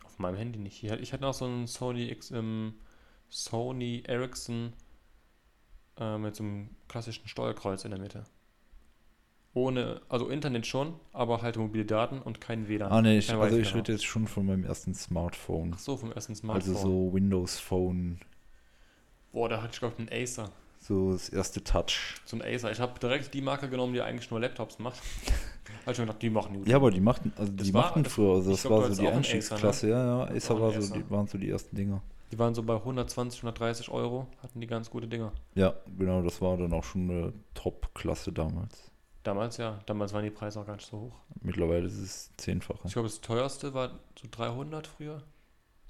[0.04, 0.82] Auf meinem Handy nicht.
[0.82, 2.74] Ich hatte noch so einen Sony X, ähm,
[3.28, 4.72] Sony Ericsson
[5.98, 8.24] äh, mit so einem klassischen Steuerkreuz in der Mitte.
[9.56, 12.90] Ohne, also Internet schon, aber halt mobile Daten und kein WLAN.
[12.90, 15.72] Ah, nee, ich, also ich rede jetzt schon von meinem ersten Smartphone.
[15.74, 16.74] Ach so, vom ersten Smartphone.
[16.74, 18.18] Also so Windows Phone,
[19.34, 20.50] Boah, da hatte ich glaube ich einen Acer.
[20.80, 22.14] so das erste Touch.
[22.24, 22.70] So ein Acer.
[22.72, 25.00] Ich habe direkt die Marke genommen, die eigentlich nur Laptops macht.
[25.82, 26.68] Habe ich mir gedacht, die machen gut.
[26.68, 29.08] Ja, aber die machten, also die war- machten früher, also das glaub, war so die
[29.08, 29.36] einen Acer, ne?
[29.36, 30.94] Einstiegsklasse, ja, ja, Acer war so, Acer.
[30.96, 32.00] die waren so die ersten Dinger.
[32.32, 35.32] Die waren so bei 120, 130 Euro, hatten die ganz gute Dinger.
[35.54, 38.90] Ja, genau, das war dann auch schon eine Top-Klasse damals.
[39.24, 41.14] Damals ja, damals waren die Preise auch gar nicht so hoch.
[41.42, 42.80] Mittlerweile ist es zehnfache.
[42.84, 45.22] Ich glaube, das teuerste war so 300 früher.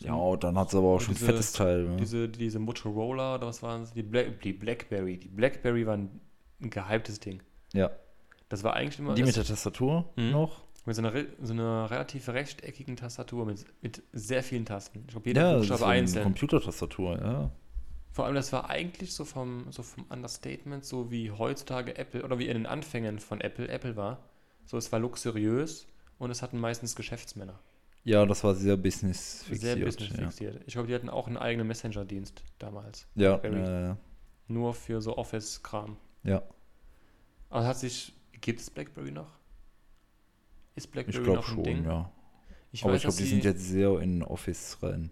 [0.05, 1.85] Ja, und dann hat es aber auch schon diese- fettes Teil.
[1.85, 1.97] Ne?
[1.97, 3.95] Diese, diese Motorola, oder was waren sie?
[3.95, 5.19] Die, Black, die Blackberry.
[5.19, 6.21] Die Blackberry war ein,
[6.61, 7.43] ein gehyptes Ding.
[7.73, 7.91] Ja,
[8.49, 10.31] Das war eigentlich immer die mit der Tastatur Mhm.
[10.31, 10.63] noch.
[10.87, 11.13] mit so einer,
[11.43, 14.99] so einer relativ rechteckigen Tastatur mit, mit sehr vielen Tasten.
[15.01, 16.23] Ich glaube, jeder Ja, Buchstabe so eine einzeln.
[16.25, 17.51] Computertastatur, ja.
[18.13, 22.39] Vor allem, das war eigentlich so vom, so vom Understatement, so wie heutzutage Apple oder
[22.39, 24.19] wie in den Anfängen von Apple Apple war.
[24.67, 25.87] So, es war luxuriös
[26.19, 27.59] und es hatten meistens Geschäftsmänner.
[28.05, 29.85] Ja, das war sehr business Sehr fixiert.
[29.85, 30.31] business ja.
[30.31, 30.63] fixiert.
[30.67, 33.07] Ich glaube, die hatten auch einen eigenen Messenger-Dienst damals.
[33.15, 33.99] Ja, ja, ja,
[34.49, 35.99] Nur für so Office-Kram.
[36.23, 36.43] ja.
[37.49, 38.13] Aber hat sich.
[38.41, 39.39] Gibt es BlackBerry noch?
[40.77, 41.85] Ist Ich BlackBerry glaube noch ein schon, Ding?
[41.85, 42.11] ja.
[42.73, 45.11] Ich Aber weiß, ich glaube, die sind jetzt sehr in Office rein.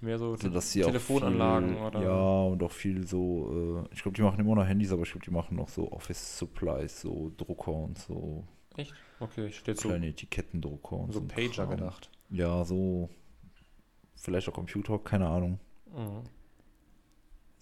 [0.00, 2.02] mehr so Also, dass sie Telefonanlagen viel, oder.
[2.02, 5.10] Ja, und auch viel so, äh, ich glaube, die machen immer noch Handys, aber ich
[5.12, 8.44] glaube, die machen noch so Office Supplies, so Drucker und so
[9.20, 11.70] Okay, ich hätte so, kleine Etikettendrucker und so ein Pager Kram.
[11.70, 12.10] gedacht.
[12.30, 13.08] Ja, so,
[14.16, 15.60] vielleicht auch Computer, keine Ahnung.
[15.94, 16.22] Mhm.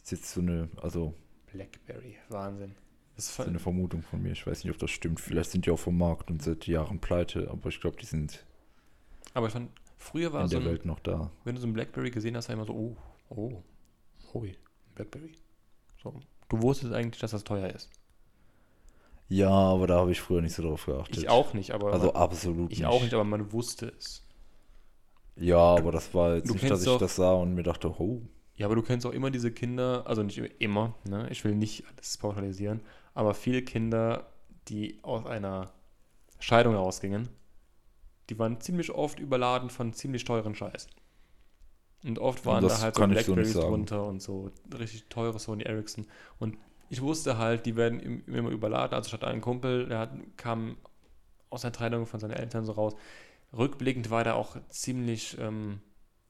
[0.03, 1.15] Ist jetzt so eine, also
[1.53, 2.75] Blackberry, Wahnsinn.
[3.17, 4.33] Das ist so eine Vermutung von mir.
[4.33, 5.21] Ich weiß nicht, ob das stimmt.
[5.21, 8.47] Vielleicht sind die auch vom Markt und seit Jahren pleite, aber ich glaube, die sind
[9.35, 11.31] aber ich fand, früher war in so der ein, Welt noch da.
[11.45, 12.97] wenn du so ein Blackberry gesehen hast, war immer so, oh,
[13.29, 13.63] oh,
[14.33, 14.57] hui,
[14.95, 15.33] Blackberry.
[16.03, 16.19] So,
[16.49, 17.91] du wusstest eigentlich, dass das teuer ist.
[19.31, 21.17] Ja, aber da habe ich früher nicht so drauf geachtet.
[21.17, 24.23] Ich auch nicht, aber Also absolut ich auch nicht, aber man wusste es.
[25.37, 27.89] Ja, aber das war jetzt Du nicht, dass ich doch- das sah und mir dachte,
[27.99, 28.23] oh,
[28.57, 31.29] Ja, aber du kennst auch immer diese Kinder, also nicht immer, ne?
[31.31, 32.81] Ich will nicht alles pauschalisieren,
[33.15, 34.27] aber viele Kinder,
[34.69, 35.73] die aus einer
[36.41, 37.29] Scheidung rausgingen,
[38.29, 40.89] die waren ziemlich oft überladen von ziemlich teuren Scheiß.
[42.05, 43.69] Und oft waren Das da halt so ich so nicht Blackberries sagen.
[43.69, 46.07] drunter und so richtig teure Sony Ericsson.
[46.39, 46.57] Und
[46.91, 48.95] ich wusste halt, die werden im- immer überladen.
[48.95, 50.77] Also statt einen Kumpel, der hat, kam
[51.51, 52.95] aus der Trennung von seinen Eltern so raus.
[53.57, 55.81] Rückblickend war der auch ziemlich ähm,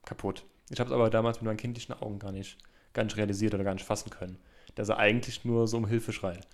[0.05, 0.44] kaputt.
[0.70, 2.59] Ich habe es aber damals mit meinen kindlichen Augen gar nicht,
[2.94, 4.38] gar realisiert oder gar nicht fassen können,
[4.77, 6.46] dass er eigentlich nur so um Hilfe schreit.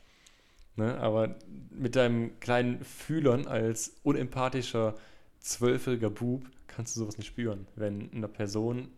[0.76, 0.98] Ne?
[0.98, 1.36] Aber
[1.70, 4.94] mit deinem kleinen Fühlern als unempathischer
[5.40, 8.88] zwölfjähriger Bub kannst du sowas nicht spüren, wenn eine Person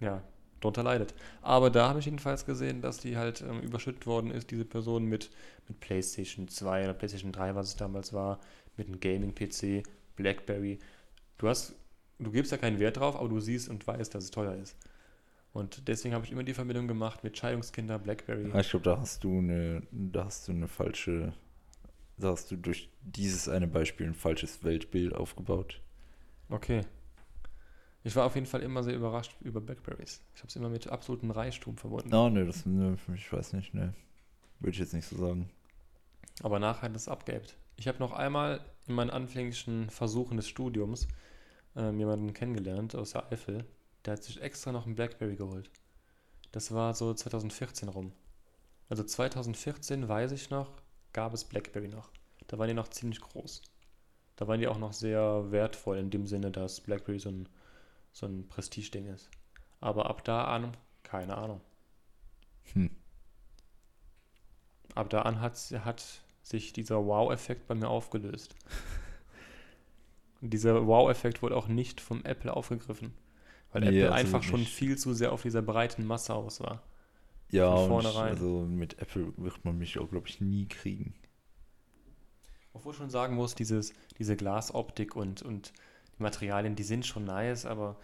[0.00, 0.22] ja,
[0.64, 1.14] darunter leidet.
[1.42, 5.04] Aber da habe ich jedenfalls gesehen, dass die halt ähm, überschüttet worden ist, diese Person
[5.04, 5.30] mit,
[5.68, 8.40] mit PlayStation 2 oder PlayStation 3, was es damals war,
[8.76, 10.78] mit einem Gaming-PC, Blackberry.
[11.38, 11.74] Du hast,
[12.18, 14.76] du gibst ja keinen Wert drauf, aber du siehst und weißt, dass es teuer ist.
[15.52, 18.48] Und deswegen habe ich immer die Verbindung gemacht mit Scheidungskinder, Blackberry.
[18.48, 21.32] Ja, ich glaube, da hast du eine, da hast du eine falsche,
[22.16, 25.80] da hast du durch dieses eine Beispiel ein falsches Weltbild aufgebaut.
[26.48, 26.80] Okay.
[28.04, 30.20] Ich war auf jeden Fall immer sehr überrascht über Blackberries.
[30.34, 32.08] Ich habe es immer mit absolutem Reichtum verbunden.
[32.10, 33.94] Na, ne, das, ne, ich weiß nicht, ne.
[34.60, 35.50] Würde ich jetzt nicht so sagen.
[36.42, 37.56] Aber nachher hat es abgeebbt.
[37.76, 41.08] Ich habe noch einmal in meinen anfänglichen Versuchen des Studiums
[41.76, 43.64] ähm, jemanden kennengelernt aus der Eifel.
[44.04, 45.70] Der hat sich extra noch einen Blackberry geholt.
[46.52, 48.12] Das war so 2014 rum.
[48.88, 50.70] Also 2014, weiß ich noch,
[51.12, 52.10] gab es Blackberry noch.
[52.46, 53.62] Da waren die noch ziemlich groß.
[54.36, 57.48] Da waren die auch noch sehr wertvoll in dem Sinne, dass Blackberry so ein,
[58.14, 59.28] so ein Prestigeding ist.
[59.80, 61.60] Aber ab da an, keine Ahnung.
[62.72, 62.90] Hm.
[64.94, 68.54] Ab da an hat, hat sich dieser Wow-Effekt bei mir aufgelöst.
[70.40, 73.12] Dieser Wow-Effekt wurde auch nicht vom Apple aufgegriffen.
[73.72, 74.72] Weil Nee, Apple einfach schon nicht.
[74.72, 76.82] viel zu sehr auf dieser breiten Masse aus war.
[77.50, 78.28] Ja, Von vornherein.
[78.30, 81.14] also mit Apple wird man mich auch, glaube ich, nie kriegen.
[82.72, 85.72] Obwohl ich schon sagen muss, dieses, diese Glasoptik und, und
[86.18, 87.96] die Materialien, die sind schon nice, aber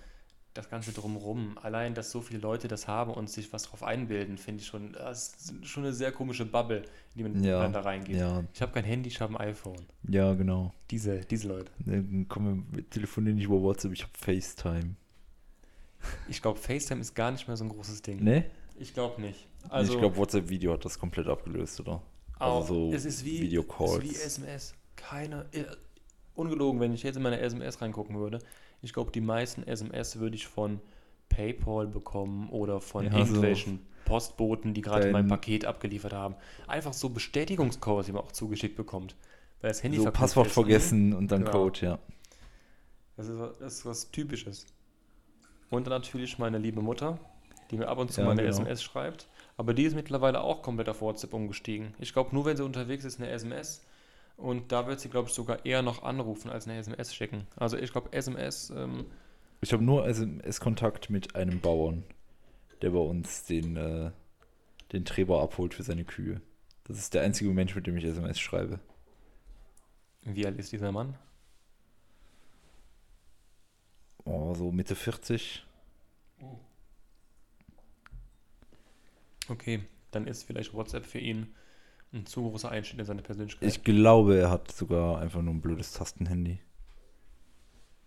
[0.55, 1.57] das Ganze drumherum.
[1.63, 4.93] Allein, dass so viele Leute das haben und sich was drauf einbilden, finde ich schon,
[4.95, 8.17] das ist schon eine sehr komische Bubble, in die man Ja, da reingeht.
[8.17, 9.79] Ja, Ich habe kein Handy, ich habe ein iPhone.
[10.09, 10.75] ja, genau.
[10.91, 11.71] Diese, diese Leute.
[11.79, 14.97] Dann kommen wir, telefonieren nicht über WhatsApp, ich habe FaceTime.
[16.29, 18.23] Ich glaube, FaceTime ist gar nicht mehr so ein großes Ding.
[18.25, 18.47] Ne?
[18.77, 19.47] Ich glaube nicht.
[19.65, 22.03] Also, Also, ich glaube, WhatsApp-Video hat das komplett abgelöst, oder?
[22.39, 24.03] auch, also so es ist wie, Videocalls.
[24.03, 24.75] Es ist wie SMS.
[24.97, 25.65] Keine, äh,
[26.35, 28.39] ungelogen, wenn ich jetzt in meine SMS reingucken würde,
[28.83, 30.81] ich glaube, die meisten SMS würde ich von
[31.29, 36.35] PayPal bekommen oder von Ja, so irgendwelchen Postboten, die gerade mein Paket abgeliefert haben.
[36.67, 39.15] Einfach so Bestätigungscodes, die man auch zugeschickt bekommt.
[39.61, 40.55] Weil das Handy So Passwort ist.
[40.55, 41.53] vergessen und dann Genau.
[41.53, 41.99] Code, ja.
[43.17, 44.67] Das ist, was- das ist was Typisches.
[45.69, 47.19] Und dann natürlich meine liebe Mutter,
[47.71, 48.57] die mir ab und zu Ja, mal eine genau.
[48.57, 49.29] SMS schreibt.
[49.57, 51.95] Aber die ist mittlerweile auch komplett auf WhatsApp umgestiegen.
[51.99, 53.85] Ich glaube, nur wenn sie unterwegs ist, eine SMS.
[54.41, 57.47] Und da wird sie, glaube ich, sogar eher noch anrufen, als eine SMS schicken.
[57.57, 59.05] Also ich glaube, SMS, ähm,
[59.61, 62.05] Ich habe nur SMS-Kontakt mit einem Bauern,
[62.81, 64.11] der bei uns den, äh,
[64.93, 66.41] den Treber abholt für seine Kühe.
[66.85, 68.81] Das ist der einzige Mensch, mit dem ich SMS schreibe.
[70.23, 71.17] wie alt ist dieser Mann?
[74.25, 75.67] Oh, so Mitte 40.
[79.49, 79.83] Okay,
[80.13, 81.55] dann ist vielleicht WhatsApp für ihn
[82.13, 83.69] ein zu großer Einschnitt in seine Persönlichkeit.
[83.69, 86.59] Ich glaube, er hat sogar einfach nur ein blödes Tastenhandy.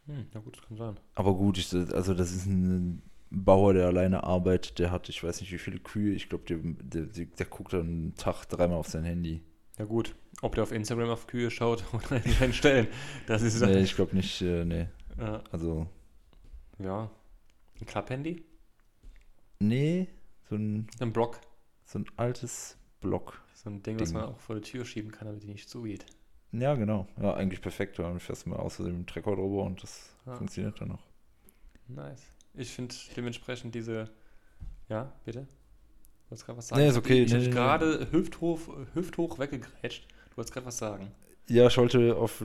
[0.08, 1.00] hm, na gut, das kann sein.
[1.16, 5.42] Aber gut, ich, also das ist ein Bauer, der alleine arbeitet, der hat, ich weiß
[5.42, 8.78] nicht wie viele Kühe, ich glaube, der, der, der, der guckt dann einen Tag dreimal
[8.78, 9.42] auf sein Handy.
[9.80, 12.88] Ja gut, ob der auf Instagram auf Kühe schaut oder in seinen Stellen,
[13.26, 14.88] das ist Nee, ich glaube nicht, äh, nee.
[15.18, 15.88] äh, Also,
[16.78, 17.10] ja,
[17.80, 18.44] ein Klapphandy,
[19.60, 20.08] nee,
[20.50, 21.40] so ein, ein Block.
[21.86, 23.42] so ein altes Block.
[23.64, 24.20] So ein Ding, was Ding.
[24.20, 26.06] man auch vor die Tür schieben kann, damit die nicht zugeht.
[26.52, 27.08] Ja, genau.
[27.22, 27.98] Ja, eigentlich perfekt.
[28.00, 30.36] Dann fährst du mal aus dem Trecker drüber und das Ja.
[30.36, 31.04] funktioniert dann noch.
[31.88, 32.22] Nice.
[32.54, 34.10] Ich finde dementsprechend diese.
[34.90, 35.42] Ja, bitte?
[35.42, 36.82] Du wolltest gerade was sagen?
[36.82, 37.24] Nee, ist okay.
[37.24, 38.60] Ich Nee, habe nee, gerade hüfthoch,
[38.94, 40.08] hüfthoch weggegrätscht.
[40.32, 41.12] Du wolltest gerade was sagen.
[41.48, 42.44] Ja, ich wollte auf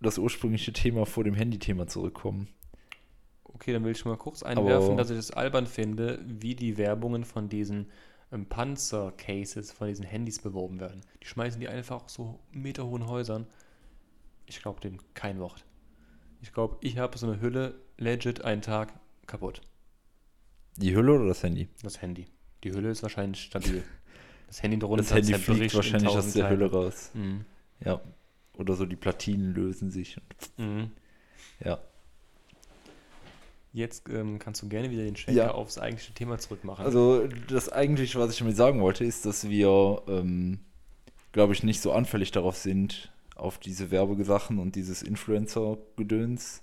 [0.00, 2.48] das ursprüngliche Thema vor dem Handy-Thema zurückkommen.
[3.44, 6.78] Okay, dann will ich mal kurz einwerfen, Aber- dass ich es albern finde, wie die
[6.78, 7.90] Werbungen von diesen
[8.32, 11.02] ähm, Panzer-Cases, von diesen Handys beworben werden.
[11.22, 13.46] Die schmeißen die einfach so meterhohen Häusern.
[14.46, 15.64] Ich glaube dem kein Wort.
[16.42, 18.92] Ich glaube, ich habe so eine Hülle legit einen Tag
[19.26, 19.60] kaputt.
[20.76, 21.68] Die Hülle oder das Handy?
[21.82, 22.26] Das Handy.
[22.64, 23.82] Die Hülle ist wahrscheinlich stabil.
[24.46, 26.50] Das Handy darunter Das Handy zerbricht fliegt in wahrscheinlich aus der.
[26.50, 27.12] Hülle raus.
[27.14, 27.44] Mhm.
[27.84, 28.00] Ja.
[28.58, 30.20] Oder so die Platinen lösen sich.
[30.56, 30.90] Mhm.
[31.64, 31.78] Ja.
[33.72, 35.50] Jetzt ähm, kannst du gerne wieder den Schwenker Ja.
[35.52, 36.84] aufs eigentliche Thema zurückmachen.
[36.84, 40.58] Also das eigentlich, was ich damit sagen wollte, ist, dass wir, ähm,
[41.32, 46.62] glaube ich, nicht so anfällig darauf sind, auf diese Werbesachen und dieses Influencer-Gedöns,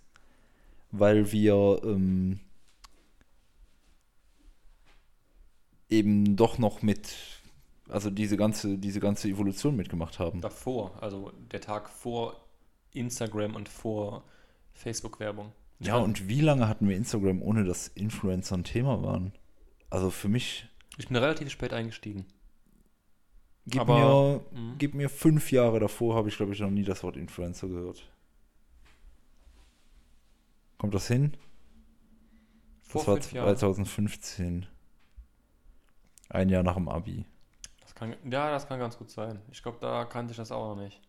[0.91, 2.41] weil wir ähm,
[5.89, 7.16] eben doch noch mit,
[7.88, 10.41] also diese ganze, diese ganze Evolution mitgemacht haben.
[10.41, 12.36] Davor, also der Tag vor
[12.91, 14.24] Instagram und vor
[14.74, 15.51] Facebook-Werbung.
[15.80, 19.32] Ja, und wie lange hatten wir Instagram, ohne dass Influencer ein Thema waren?
[19.90, 20.68] Also für mich,
[20.98, 22.26] Ich bin relativ spät eingestiegen.
[23.68, 24.76] gib Aber- mir Mhm.
[24.80, 28.10] Gib mir fünf Jahre davor, habe ich, glaube ich, noch nie das Wort Influencer gehört.
[30.78, 31.36] Kommt das hin?
[32.82, 33.58] Vor das war fünf Jahren.
[33.58, 34.66] 2015.
[36.30, 37.26] Ein Jahr nach dem Abi.
[37.82, 39.40] Das kann, ja, das kann ganz gut sein.
[39.52, 41.02] Ich glaube, da kannte ich das auch noch nicht.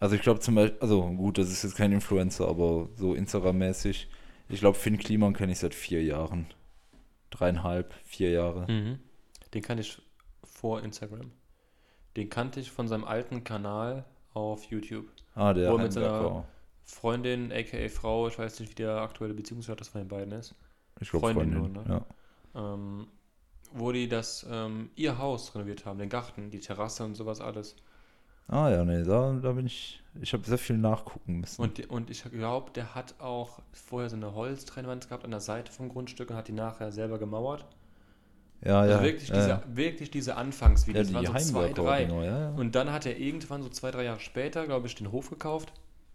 [0.00, 4.08] Also ich glaube zum Beispiel, also gut, das ist jetzt kein Influencer, aber so Instagram-mäßig.
[4.48, 6.46] Ich glaube, Finn Kliman kenne ich seit vier Jahren.
[7.30, 8.70] Dreieinhalb, vier Jahre.
[8.70, 8.98] Mhm.
[9.52, 10.00] Den kannte ich
[10.44, 11.32] vor Instagram.
[12.16, 15.06] Den kannte ich von seinem alten Kanal auf YouTube.
[15.34, 16.44] Ah, der Wo er mit Heimwerker.
[16.84, 20.54] Freundin, aka Frau, ich weiß nicht, wie der aktuelle Beziehungsstatus von den beiden ist.
[21.00, 21.72] Ich glaube Freundin Freundin.
[21.72, 22.04] nur, ne?
[22.54, 22.74] ja.
[22.74, 23.08] ähm,
[23.72, 27.76] wo die das, ähm, ihr Haus renoviert haben, den Garten, die Terrasse und sowas alles.
[28.48, 30.02] Ah ja, nee, da, da bin ich.
[30.20, 31.62] Ich habe sehr viel nachgucken müssen.
[31.62, 35.40] Und, die- und ich glaube, der hat auch vorher so eine Holztrennwand gehabt an der
[35.40, 37.66] Seite vom Grundstück und hat die nachher selber gemauert.
[38.64, 39.02] ja, Also ja.
[39.02, 39.62] wirklich, ja, diese, ja.
[39.66, 42.04] wirklich diese Ja, Anfangsvideos, die das waren so zwei, drei.
[42.04, 42.48] genau, ja, ja.
[42.50, 45.72] Und dann hat er irgendwann so zwei, drei Jahre später, glaube ich, den Hof gekauft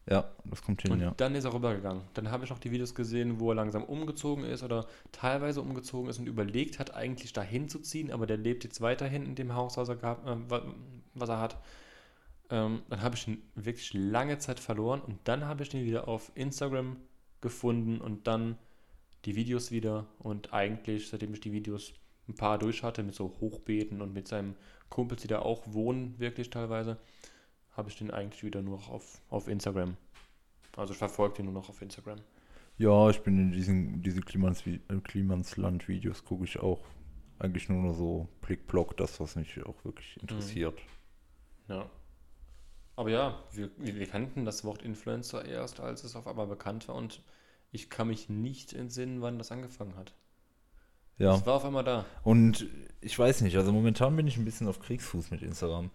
[0.09, 1.13] Ja, das kommt hin, und ja.
[1.15, 2.01] dann ist er rübergegangen.
[2.15, 6.09] Dann habe ich noch die Videos gesehen, wo er langsam umgezogen ist oder teilweise umgezogen
[6.09, 9.53] ist und überlegt hat, eigentlich dahin zu ziehen, aber der lebt jetzt weiterhin in dem
[9.55, 10.63] Haus, was er, gehabt, äh, wa-
[11.13, 11.57] was er hat.
[12.53, 16.07] Ähm, dann habe ich ihn wirklich lange Zeit verloren und dann habe ich den wieder
[16.07, 16.97] auf Instagram
[17.41, 18.59] gefunden und dann
[19.25, 21.93] die Videos wieder und eigentlich, seitdem ich die Videos
[22.27, 24.53] ein paar durch hatte, mit so Hochbeeten und mit seinem
[24.89, 26.99] Kumpels, die da auch wohnen, wirklich teilweise,
[27.71, 29.97] habe ich den eigentlich wieder nur noch auf, auf Instagram.
[30.77, 32.19] Also ich verfolge den nur noch auf Instagram.
[32.77, 36.85] Ja, ich bin in diesen diese Klimans, äh, Klimansland-Videos gucke ich auch
[37.39, 40.79] eigentlich nur noch so Blick-Block, das, was mich auch wirklich interessiert.
[41.67, 41.89] Ja.
[42.95, 46.95] Aber ja, wir, wir kannten das Wort Influencer erst, als es auf einmal bekannt war
[46.95, 47.21] und
[47.71, 50.13] ich kann mich nicht entsinnen, wann das angefangen hat.
[51.17, 51.35] Ja.
[51.35, 52.05] Es war auf einmal da.
[52.23, 52.67] Und
[53.01, 55.89] ich weiß nicht, also momentan bin ich ein bisschen auf Kriegsfuß mit Instagram.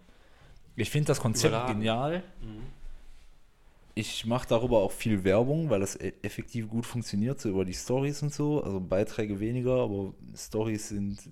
[0.75, 1.75] Ich finde das Konzept Überladen.
[1.77, 2.23] genial.
[3.95, 7.73] Ich mache darüber auch viel Werbung, weil das e- effektiv gut funktioniert, so über die
[7.73, 8.63] Stories und so.
[8.63, 11.29] Also Beiträge weniger, aber Stories sind.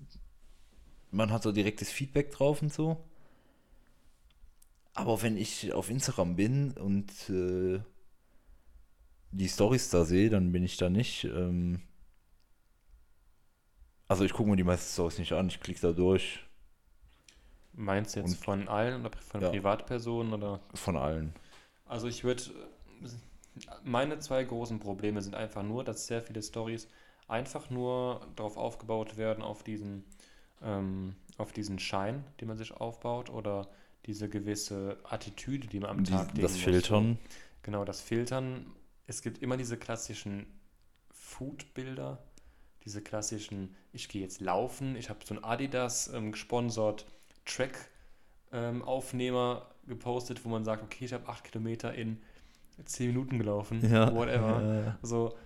[1.10, 2.98] Man hat so direktes Feedback drauf und so.
[4.98, 7.80] Aber wenn ich auf Instagram bin und äh,
[9.30, 11.24] die Stories da sehe, dann bin ich da nicht.
[11.24, 11.82] Ähm,
[14.08, 16.40] also ich gucke mir die meisten Stories nicht an, ich klicke da durch
[17.74, 19.50] Meinst du jetzt Und- von allen oder von Ja.
[19.50, 20.60] Privatpersonen oder?
[20.74, 21.32] von allen.
[21.86, 22.42] Also ich würde,
[23.84, 26.88] meine zwei großen Probleme sind einfach nur, dass sehr viele Stories
[27.28, 30.04] einfach nur darauf aufgebaut werden, auf diesen,
[30.60, 33.68] ähm, auf diesen Schein, den man sich aufbaut oder
[34.08, 36.62] diese gewisse Attitüde, die man am Die, Tag legen das muss.
[36.62, 37.16] Filtern.
[37.62, 38.66] Genau, das Filtern.
[39.06, 40.46] Es gibt immer diese klassischen
[41.12, 42.18] Food-Bilder,
[42.84, 47.06] diese klassischen, ich gehe jetzt laufen, ich habe so ein Adidas ähm, gesponsert
[47.44, 52.20] Track-Aufnehmer gepostet, wo man sagt, okay, ich habe acht Kilometer in
[52.84, 54.96] zehn Minuten gelaufen, whatever.
[55.02, 55.36] Also,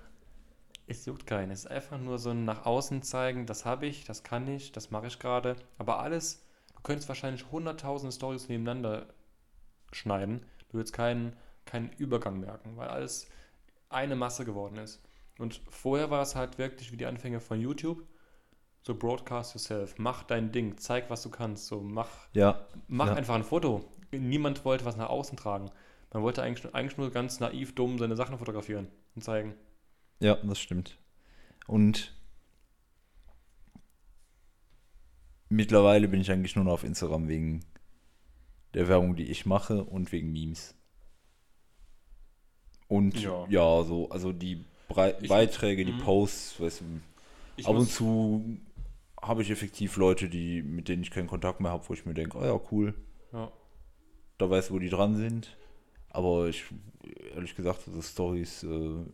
[0.86, 1.50] es juckt keinen.
[1.50, 4.72] Es ist einfach nur so ein nach außen zeigen, das habe ich, das kann ich,
[4.72, 5.56] das mache ich gerade.
[5.78, 6.44] Aber alles,
[6.82, 9.06] könntest wahrscheinlich hunderttausende Stories nebeneinander
[9.92, 10.44] schneiden.
[10.68, 13.28] Du würdest keinen, keinen Übergang merken, weil alles
[13.88, 15.02] eine Masse geworden ist.
[15.38, 18.06] Und vorher war es halt wirklich wie die Anfänge von YouTube.
[18.82, 21.66] So broadcast yourself, mach dein Ding, zeig, was du kannst.
[21.66, 23.14] So mach, Ja, mach Ja.
[23.14, 23.84] einfach ein Foto.
[24.10, 25.70] Niemand wollte was nach außen tragen.
[26.12, 29.54] Man wollte eigentlich, eigentlich nur ganz naiv, dumm seine Sachen fotografieren und zeigen.
[30.20, 30.98] ja, das stimmt.
[31.66, 32.14] Und
[35.52, 37.64] mittlerweile bin ich eigentlich nur noch auf Instagram wegen
[38.74, 40.74] der Werbung, die ich mache und wegen Memes.
[42.88, 43.46] Und Ja.
[43.48, 45.98] ja, so, also die Brei Ich- Beiträge, die Mhm.
[45.98, 48.58] Posts, weißt du, ab und zu
[49.20, 52.12] habe ich effektiv Leute, die, mit denen ich keinen Kontakt mehr habe, wo ich mir
[52.14, 52.94] denke, oh ja, cool,
[53.32, 53.50] Ja.
[54.38, 55.56] da weiß, wo die dran sind.
[56.10, 56.64] Aber ich,
[57.34, 59.04] ehrlich gesagt, so Stories, äh,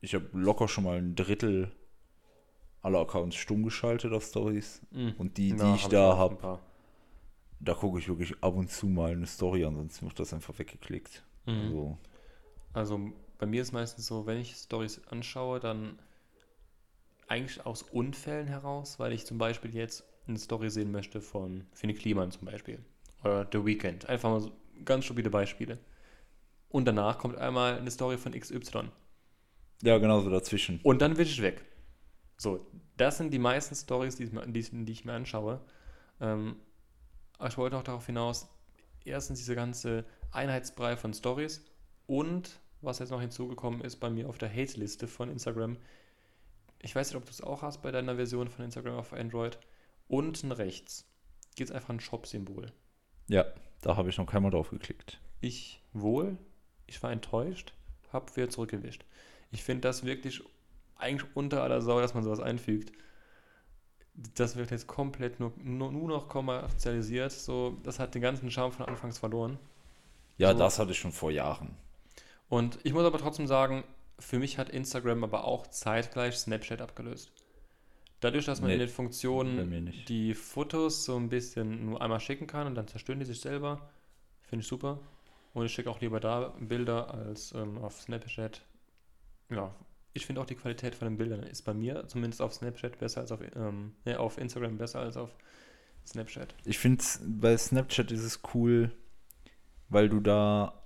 [0.00, 1.70] ich habe locker schon mal ein Drittel
[2.82, 4.82] aller Accounts stumm geschaltet auf Stories.
[4.90, 5.14] Mhm.
[5.18, 6.60] Und die, die Ja, ich hab da habe,
[7.60, 11.24] da gucke ich wirklich ab und zu mal eine Story, ansonsten wird das einfach weggeklickt.
[11.46, 11.52] Mhm.
[11.60, 11.98] Also,
[12.72, 15.98] Also bei mir ist meistens so, wenn ich Stories anschaue, dann
[17.28, 21.94] eigentlich aus Unfällen heraus, weil ich zum Beispiel jetzt eine Story sehen möchte von Finn
[21.94, 22.84] Kliman zum Beispiel
[23.22, 24.08] oder The Weeknd.
[24.08, 24.52] Einfach mal so
[24.84, 25.78] ganz stupide Beispiele.
[26.68, 28.90] Und danach kommt einmal eine Story von XY.
[29.82, 30.80] ja, genauso dazwischen.
[30.82, 31.64] Und dann wische ich weg.
[32.40, 32.66] So,
[32.96, 35.60] das sind die meisten Stories, die, ich mir- die, ich- mir anschaue.
[36.22, 36.56] Ähm,
[37.36, 38.48] aber ich wollte auch darauf hinaus,
[39.04, 41.62] erstens diese ganze Einheitsbrei von Stories
[42.06, 45.76] und was jetzt noch hinzugekommen ist bei mir auf der Hate-Liste von Instagram.
[46.78, 49.58] Ich weiß nicht, ob du es auch hast bei deiner Version von Instagram auf Android.
[50.08, 51.04] Unten rechts
[51.56, 52.72] gibt es einfach ein Shop-Symbol.
[53.28, 53.44] Ja,
[53.82, 55.20] da habe ich noch keinmal drauf geklickt.
[55.42, 56.38] Ich wohl,
[56.86, 57.74] ich war enttäuscht,
[58.14, 59.04] habe wieder zurückgewischt.
[59.50, 60.42] Ich finde das wirklich
[61.00, 62.92] eigentlich unter aller Sau, dass man sowas einfügt.
[64.34, 67.32] Das wird jetzt komplett nur, nur, nur noch kommerzialisiert.
[67.32, 69.58] So, das hat den ganzen Charme von Anfangs verloren.
[70.36, 70.58] Ja, So.
[70.58, 71.76] das hatte ich schon vor Jahren.
[72.48, 73.84] Und ich muss aber trotzdem sagen,
[74.18, 77.32] für mich hat Instagram aber auch zeitgleich Snapchat abgelöst.
[78.20, 82.46] Dadurch, dass man Nee, in den Funktionen die Fotos so ein bisschen nur einmal schicken
[82.46, 83.88] kann und dann zerstören die sich selber,
[84.42, 84.98] finde ich super.
[85.54, 88.60] Und ich schicke auch lieber da Bilder als ähm, auf Snapchat.
[89.50, 89.74] Ja,
[90.12, 93.20] ich finde auch die Qualität von den Bildern ist bei mir zumindest auf Snapchat besser
[93.20, 95.30] als auf, ähm, ja, auf Instagram besser als auf
[96.06, 96.54] Snapchat.
[96.64, 98.90] Ich finde, bei Snapchat ist es cool,
[99.88, 100.82] weil du da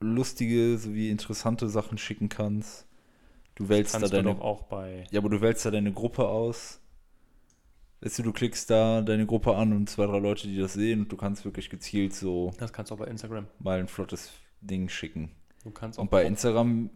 [0.00, 2.86] lustige sowie interessante Sachen schicken kannst.
[3.54, 5.06] Du wählst da Kannst du deine doch auch bei.
[5.10, 6.80] Ja, aber du wählst da deine Gruppe aus.
[8.00, 11.02] Weißt du, du klickst da deine Gruppe an und zwei, drei Leute, die das sehen
[11.02, 13.46] und du kannst wirklich gezielt so Das kannst du auch bei Instagram.
[13.60, 15.30] mal ein flottes Ding schicken.
[15.64, 16.90] Du kannst auch Und bei Instagram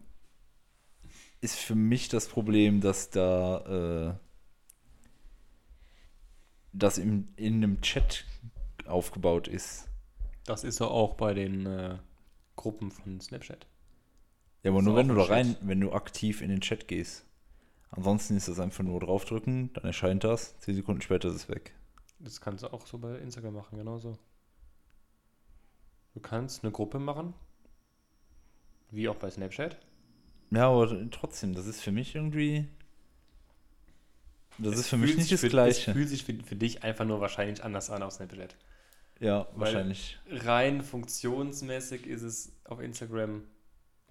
[1.41, 4.13] ist für mich das Problem, dass da äh,
[6.73, 8.25] das im, in einem Chat
[8.85, 9.87] aufgebaut ist.
[10.45, 11.97] Das ist ja auch bei den äh,
[12.55, 13.67] Gruppen von Snapchat.
[14.63, 17.25] Ja, aber nur wenn du da rein, wenn du aktiv in den Chat gehst.
[17.89, 21.73] Ansonsten ist das einfach nur draufdrücken, dann erscheint das, zehn Sekunden später ist es weg.
[22.19, 24.17] Das kannst du auch so bei Instagram machen, genauso.
[26.13, 27.33] Du kannst eine Gruppe machen
[28.91, 29.77] Wie auch bei Snapchat.
[30.51, 32.67] Ja, aber trotzdem, das ist für mich irgendwie.
[34.57, 35.91] Das Es ist für mich nicht das für, Gleiche.
[35.91, 38.55] Es fühlt sich für, für dich einfach nur wahrscheinlich anders an auf Snapchat.
[39.19, 40.17] Ja, Weil- wahrscheinlich.
[40.29, 43.43] Rein funktionsmäßig ist es auf Instagram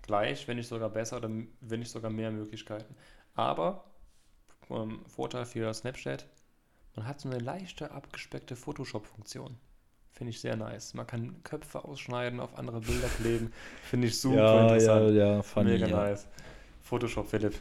[0.03, 2.95] gleich, wenn nicht sogar besser oder wenn nicht sogar mehr Möglichkeiten.
[3.35, 3.85] Aber
[4.71, 6.27] ähm, Vorteil für Snapchat,
[6.95, 9.57] man hat so eine leichte abgespeckte Photoshop-Funktion.
[10.17, 10.95] Finde ich sehr nice.
[10.95, 13.53] Man kann Köpfe ausschneiden, auf andere Bilder kleben.
[13.83, 15.15] Finde ich super ja, ja, interessant.
[15.15, 15.71] ja, funny.
[15.73, 15.97] Mega ja.
[16.05, 16.27] nice.
[16.81, 17.55] Photoshop, Philipp.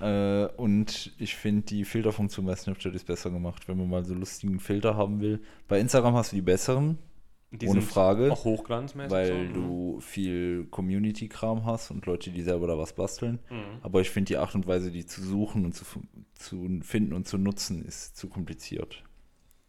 [0.00, 4.14] Äh, und ich finde, die Filterfunktion bei Snapchat ist besser gemacht, wenn man mal so
[4.14, 5.40] lustigen Filter haben will.
[5.68, 6.98] Bei Instagram hast du die besseren,
[7.52, 9.12] Die ohne Frage, Auch hochglanzmäßig.
[9.12, 9.52] weil so, ne?
[9.52, 13.38] du viel Community-Kram hast und Leute, die selber da was basteln.
[13.48, 13.78] Mhm.
[13.82, 15.84] Aber ich finde die Art und Weise, die zu suchen und zu,
[16.34, 19.04] zu finden und zu nutzen, ist zu kompliziert.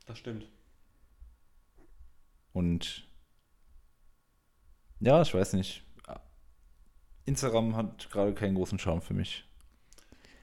[0.07, 0.47] Das stimmt.
[2.53, 3.07] Und
[4.99, 5.83] ja, ich weiß nicht.
[7.25, 9.45] Instagram hat gerade keinen großen Charme für mich.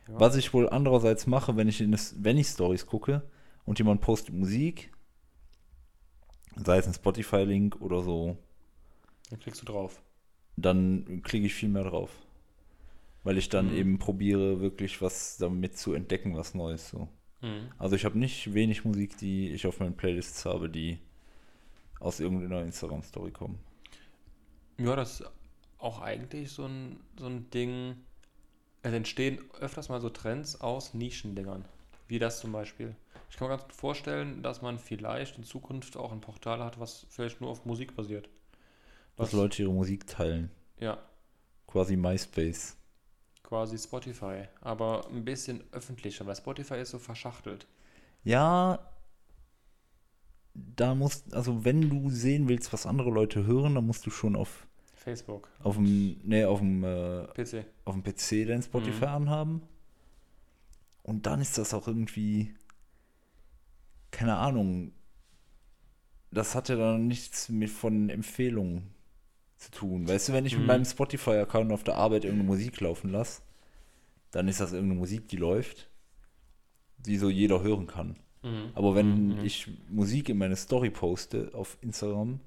[0.09, 0.20] Ja.
[0.20, 3.28] Was ich wohl andererseits mache, wenn ich, in das, wenn ich Stories gucke
[3.64, 4.92] und jemand postet Musik,
[6.54, 8.38] sei es ein Spotify-Link oder so,
[9.30, 10.00] Dann klickst du drauf.
[10.57, 12.11] dann klicke ich viel mehr drauf.
[13.24, 13.76] Weil ich dann Mhm.
[13.76, 16.88] eben probiere, wirklich was damit zu entdecken, was Neues.
[16.90, 17.09] So.
[17.42, 17.72] Mhm.
[17.78, 21.00] Also ich habe nicht wenig Musik, die ich auf meinen Playlists habe, die
[22.01, 23.59] aus irgendeiner Instagram-Story kommen.
[24.78, 25.30] Ja, das ist
[25.78, 27.97] auch eigentlich so ein, so ein Ding.
[28.82, 31.64] Es entstehen öfters mal so Trends aus Nischendingern.
[32.09, 32.94] Wie das zum Beispiel.
[33.30, 36.78] Ich kann mir ganz gut vorstellen, dass man vielleicht in Zukunft auch ein Portal hat,
[36.78, 38.28] was vielleicht nur auf Musik basiert.
[39.16, 40.51] Dass Leute ihre Musik teilen.
[40.78, 40.99] Ja,
[41.66, 42.76] Quasi MySpace.
[43.42, 44.44] quasi Spotify.
[44.61, 47.66] Aber ein bisschen öffentlicher, weil Spotify ist so verschachtelt.
[48.24, 48.78] Ja,
[50.76, 54.36] da musst, also wenn du sehen willst, was andere Leute hören, dann musst du schon
[54.36, 57.64] auf, Facebook, auf dem, nee, auf dem, äh, PC.
[57.84, 59.11] auf dem PC dein Spotify Mhm.
[59.12, 59.62] anhaben.
[61.02, 62.54] Und dann ist das auch irgendwie,
[64.11, 64.92] keine Ahnung,
[66.30, 68.90] das hat ja dann nichts mit von Empfehlungen
[69.57, 70.09] zu tun.
[70.09, 70.66] Weißt du, wenn ich mit Mhm.
[70.66, 73.42] meinem Spotify-Account auf der Arbeit irgendeine Musik laufen lasse,
[74.32, 75.88] dann ist das irgendeine Musik, die läuft,
[76.98, 78.16] die so jeder hören kann.
[78.43, 78.70] Mhm.
[78.74, 79.45] Aber wenn Mhm.
[79.45, 82.41] ich Musik in meine Story poste auf Instagram,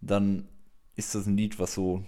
[0.00, 0.48] dann
[0.96, 2.04] ist das ein Lied, was so,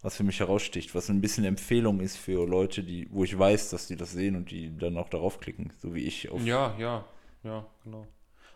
[0.00, 3.70] was für mich heraussticht, was ein bisschen Empfehlung ist für Leute, die, wo ich weiß,
[3.70, 6.44] dass die das sehen und die dann auch darauf klicken, so wie ich auf.
[6.44, 7.04] Ja, ja,
[7.44, 8.06] ja, genau.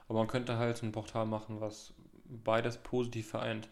[0.09, 3.69] Aber man könnte halt ein Portal machen, was beides positiv vereint.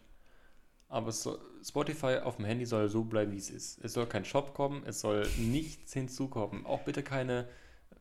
[0.88, 3.84] Aber es soll, Spotify auf dem Handy soll so bleiben, wie es ist.
[3.84, 6.66] Es soll kein Shop kommen, es soll nichts hinzukommen.
[6.66, 7.48] Auch bitte keine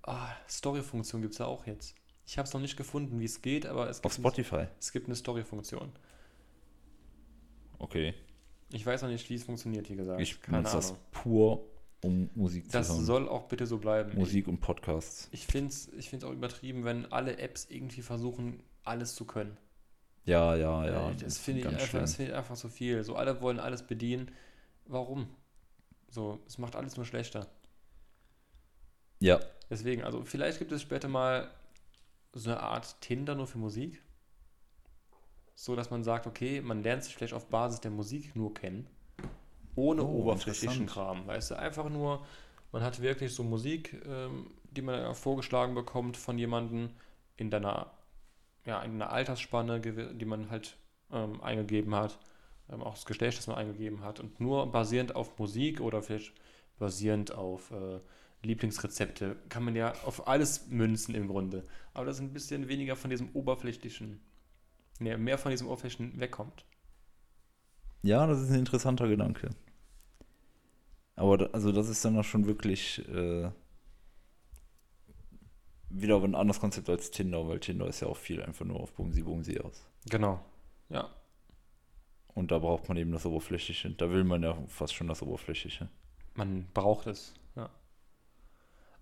[0.04, 1.96] ah, Story-Funktion gibt es da auch jetzt.
[2.26, 4.68] Ich habe es noch nicht gefunden, wie es geht, aber es Auf gibt, eine, Spotify.
[4.80, 5.92] es gibt eine Story-Funktion.
[7.80, 8.14] Okay.
[8.72, 10.22] Ich weiß noch nicht, wie es funktioniert, wie gesagt.
[10.22, 11.02] Ich Keine benutze das Ahnung.
[11.12, 11.66] pur,
[12.02, 13.06] um Musik zu Das hören.
[13.06, 14.18] soll auch bitte so bleiben.
[14.18, 15.28] Musik und Podcasts.
[15.32, 19.58] Ich, finde es ich find's auch übertrieben, wenn alle Apps irgendwie versuchen, alles zu können.
[20.26, 21.12] Ja, ja, ja.
[21.12, 23.04] Äh, das finde ich, einfach- das find ich einfach so viel.
[23.04, 24.32] So, alle wollen alles bedienen.
[24.86, 25.28] Warum?
[26.10, 27.48] So, es macht alles nur schlechter.
[29.20, 29.40] Ja,
[29.74, 31.50] Deswegen, also vielleicht gibt es später mal
[32.32, 34.04] so eine Art Tinder nur für Musik.
[35.56, 38.86] So, dass man sagt, okay, man lernt sich vielleicht auf Basis der Musik nur kennen.
[39.74, 40.86] Ohne Oh, oberflächlichen.
[40.86, 41.26] Kram.
[41.26, 42.24] Weißt du, einfach nur,
[42.72, 46.92] man hat wirklich so Musik, ähm, die man vorgeschlagen bekommt von jemandem
[47.36, 47.90] in deiner,
[48.68, 50.78] ja, in einer Altersspanne, die man halt
[51.12, 52.20] ähm, eingegeben hat.
[52.70, 54.20] Ähm, auch das Geschlecht, das man eingegeben hat.
[54.20, 56.32] Und nur basierend auf Musik oder vielleicht
[56.78, 58.00] basierend auf äh,
[58.44, 61.64] Lieblingsrezepte kann man ja auf alles münzen im Grunde.
[61.94, 64.20] Aber das ein bisschen weniger von diesem oberflächlichen,
[65.00, 66.66] nee, mehr von diesem oberflächlichen wegkommt.
[68.02, 69.50] Ja, das ist ein interessanter Gedanke.
[71.16, 73.50] Aber da, also das ist dann auch schon wirklich äh,
[75.90, 78.94] wieder ein anderes Konzept als Tinder, weil Tinder ist ja auch viel einfach nur auf
[78.94, 79.88] Bumsi Bumsi aus.
[80.10, 80.44] Genau.
[80.90, 81.10] Ja.
[82.34, 83.92] Und da braucht man eben das Oberflächliche.
[83.92, 85.88] Da will man ja fast schon das Oberflächliche.
[86.34, 87.36] Man braucht es.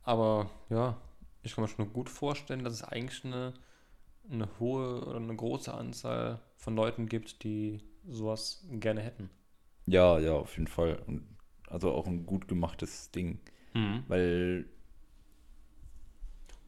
[0.04, 0.97] Aber ja,
[1.43, 3.54] ich kann mir schon gut vorstellen, dass es eigentlich eine,
[4.32, 9.30] eine hohe oder eine große Anzahl von Leuten gibt, die sowas gerne hätten.
[9.86, 11.02] Ja, ja, auf jeden Fall.
[11.08, 11.24] Und
[11.70, 13.39] also auch ein gut gemachtes Ding.
[14.08, 14.66] Weil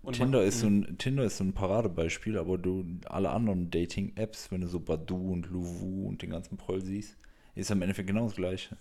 [0.03, 3.71] Und Tinder, man- ist so ein, Tinder ist so ein Paradebeispiel, aber du alle anderen
[3.71, 7.17] Dating-Apps, wenn du so Badu und Luvu und den ganzen Proll siehst,
[7.55, 8.77] ist am Endeffekt genau das gleiche.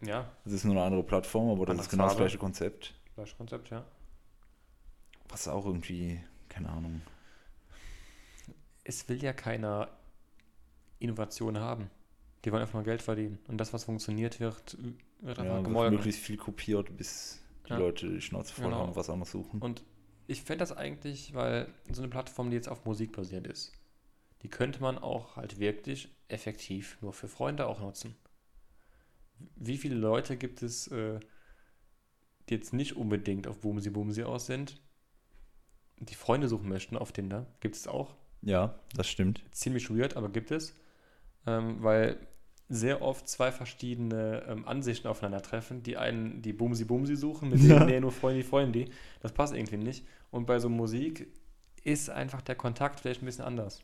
[0.00, 2.22] Ja, Es ist nur eine andere Plattform, aber das Andere ist genau das Farbe.
[2.22, 2.94] gleiche Konzept.
[3.14, 3.84] Gleiches Konzept, ja.
[5.28, 7.02] Was auch irgendwie, keine Ahnung.
[8.84, 9.88] Es will ja keiner
[10.98, 11.90] Innovation haben.
[12.44, 13.38] Die wollen einfach mal Geld verdienen.
[13.46, 14.76] Und das, was funktioniert, wird,
[15.20, 15.94] wird einfach Ja, gemolken.
[15.94, 17.78] möglichst viel kopiert, bis die Ja.
[17.78, 18.78] Leute die Schnauze voll Genau.
[18.78, 19.60] haben, was anderes suchen.
[19.62, 19.84] Und
[20.26, 23.72] ich fände das eigentlich, weil so eine Plattform, die jetzt auf Musik basiert ist,
[24.42, 28.16] die könnte man auch halt wirklich effektiv nur für Freunde auch nutzen.
[29.56, 31.20] Wie viele Leute gibt es, äh,
[32.48, 34.80] die jetzt nicht unbedingt auf Boomsi Boomsi aus sind,
[35.98, 37.46] die Freunde suchen möchten auf Tinder?
[37.60, 38.14] Gibt es auch.
[38.42, 39.42] ja, das stimmt.
[39.52, 40.74] Ziemlich weird, aber gibt es.
[41.46, 42.18] Ähm, weil
[42.68, 45.82] sehr oft zwei verschiedene ähm, Ansichten aufeinandertreffen.
[45.82, 47.78] Die einen, die Bumsi Bumsi suchen, mit Ja.
[47.80, 48.86] denen, nee, nur Freunde, Freunde.
[49.20, 50.06] Das passt irgendwie nicht.
[50.30, 51.28] Und bei so Musik
[51.84, 53.80] ist einfach der Kontakt vielleicht ein bisschen anders.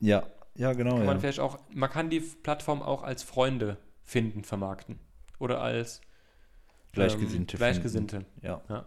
[0.00, 0.96] Ja, ja, genau.
[0.96, 1.20] Kann man Ja.
[1.20, 4.98] vielleicht auch, man kann die Plattform auch als Freunde finden, vermarkten.
[5.38, 6.00] Oder als
[6.96, 7.56] Gleichgesinnte.
[7.56, 8.24] Ähm, Gleichgesinnte.
[8.42, 8.60] Ja.
[8.68, 8.86] Ja.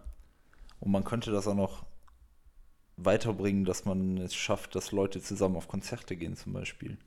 [0.79, 1.85] Und man könnte das auch noch
[2.97, 6.97] weiterbringen, dass man es schafft, dass Leute zusammen auf Konzerte gehen, zum Beispiel.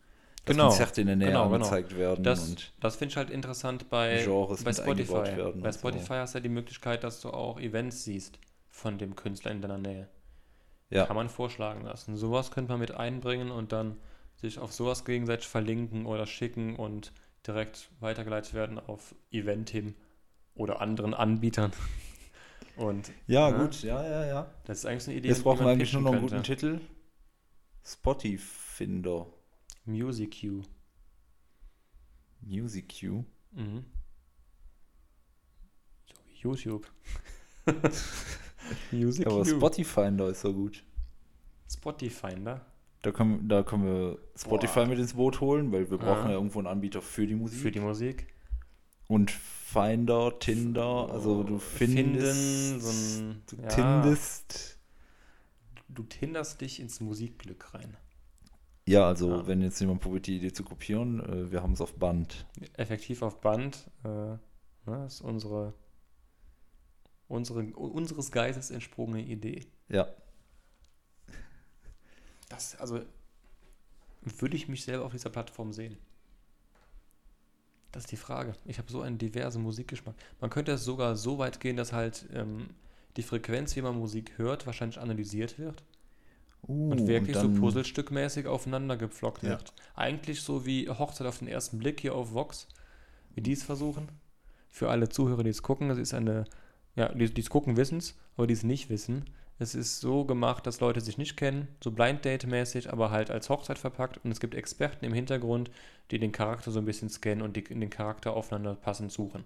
[0.44, 0.68] Dass Genau.
[0.68, 1.54] Konzerte in der Nähe Genau, genau.
[1.56, 5.12] angezeigt werden Das, das finde ich halt interessant bei, Genres bei Spotify.
[5.12, 5.72] Bei und so.
[5.78, 8.38] Spotify hast du ja die Möglichkeit, dass du auch Events siehst
[8.70, 10.08] von dem Künstler in deiner Nähe.
[10.90, 11.06] ja.
[11.06, 12.16] Kann man vorschlagen lassen.
[12.16, 13.98] Sowas könnte man mit einbringen und dann
[14.36, 17.12] sich auf sowas gegenseitig verlinken oder schicken und
[17.46, 19.94] direkt weitergeleitet werden auf Eventim
[20.54, 21.72] oder anderen Anbietern.
[22.76, 23.56] Und Ja, Ja.
[23.62, 24.50] gut, ja, ja, ja.
[24.64, 26.42] das ist eigentlich eine Idee, Jetzt brauchen wir eigentlich nur noch einen guten.
[26.42, 26.80] Titel.
[27.84, 29.26] Spotify-Finder.
[29.84, 30.62] Music Q.
[32.40, 33.24] Music Q.
[33.52, 33.84] Mhm.
[36.06, 36.86] So wie YouTube.
[38.92, 39.44] Music Aber Q.
[39.44, 40.84] Spotify-Finder ist so gut.
[41.70, 42.64] Spotify-Finder.
[43.02, 44.86] Da können, da können wir Spotify Boah.
[44.86, 46.04] mit ins Boot holen, weil wir Ja.
[46.04, 47.60] brauchen ja irgendwo einen Anbieter für die Musik.
[47.60, 48.28] Für die Musik.
[49.12, 54.78] Und Finder, Tinder, also du findest, Finden, so ein, du ja, tindest.
[55.90, 57.94] Du tinderst dich ins Musikglück rein.
[58.86, 59.46] Ja, also Ja.
[59.46, 62.46] wenn jetzt jemand probiert, die Idee zu kopieren, äh, wir haben es auf Band.
[62.72, 63.90] Effektiv auf Band.
[64.02, 64.08] Äh,
[64.86, 65.74] ne, ist unsere,
[67.28, 69.66] unsere, unseres Geistes entsprungene Idee.
[69.90, 70.08] Ja,
[72.48, 73.00] Das, also,
[74.22, 75.98] würde ich mich selber auf dieser Plattform sehen?
[77.92, 78.54] Das ist die Frage.
[78.64, 80.14] Ich habe so einen diversen Musikgeschmack.
[80.40, 82.70] Man könnte es sogar so weit gehen, dass halt ähm,
[83.16, 85.82] die Frequenz, wie man Musik hört, wahrscheinlich analysiert wird.
[86.68, 89.50] uh, und wirklich dann- so puzzlestückmäßig aufeinander gepflockt Ja.
[89.50, 89.72] wird.
[89.96, 92.68] Eigentlich so wie Hochzeit auf den ersten Blick hier auf Vox,
[93.34, 94.08] wie die es versuchen.
[94.68, 96.44] Für alle Zuhörer, die es gucken, es ist eine,
[96.94, 99.24] ja, die es gucken, wissen es, aber die es nicht wissen.
[99.62, 103.48] Es ist so gemacht, dass Leute sich nicht kennen, so Blind Date-mäßig, aber halt als
[103.48, 104.18] Hochzeit verpackt.
[104.24, 105.70] Und es gibt Experten im Hintergrund,
[106.10, 109.44] die den Charakter so ein bisschen scannen und die in den Charakter aufeinander passend suchen.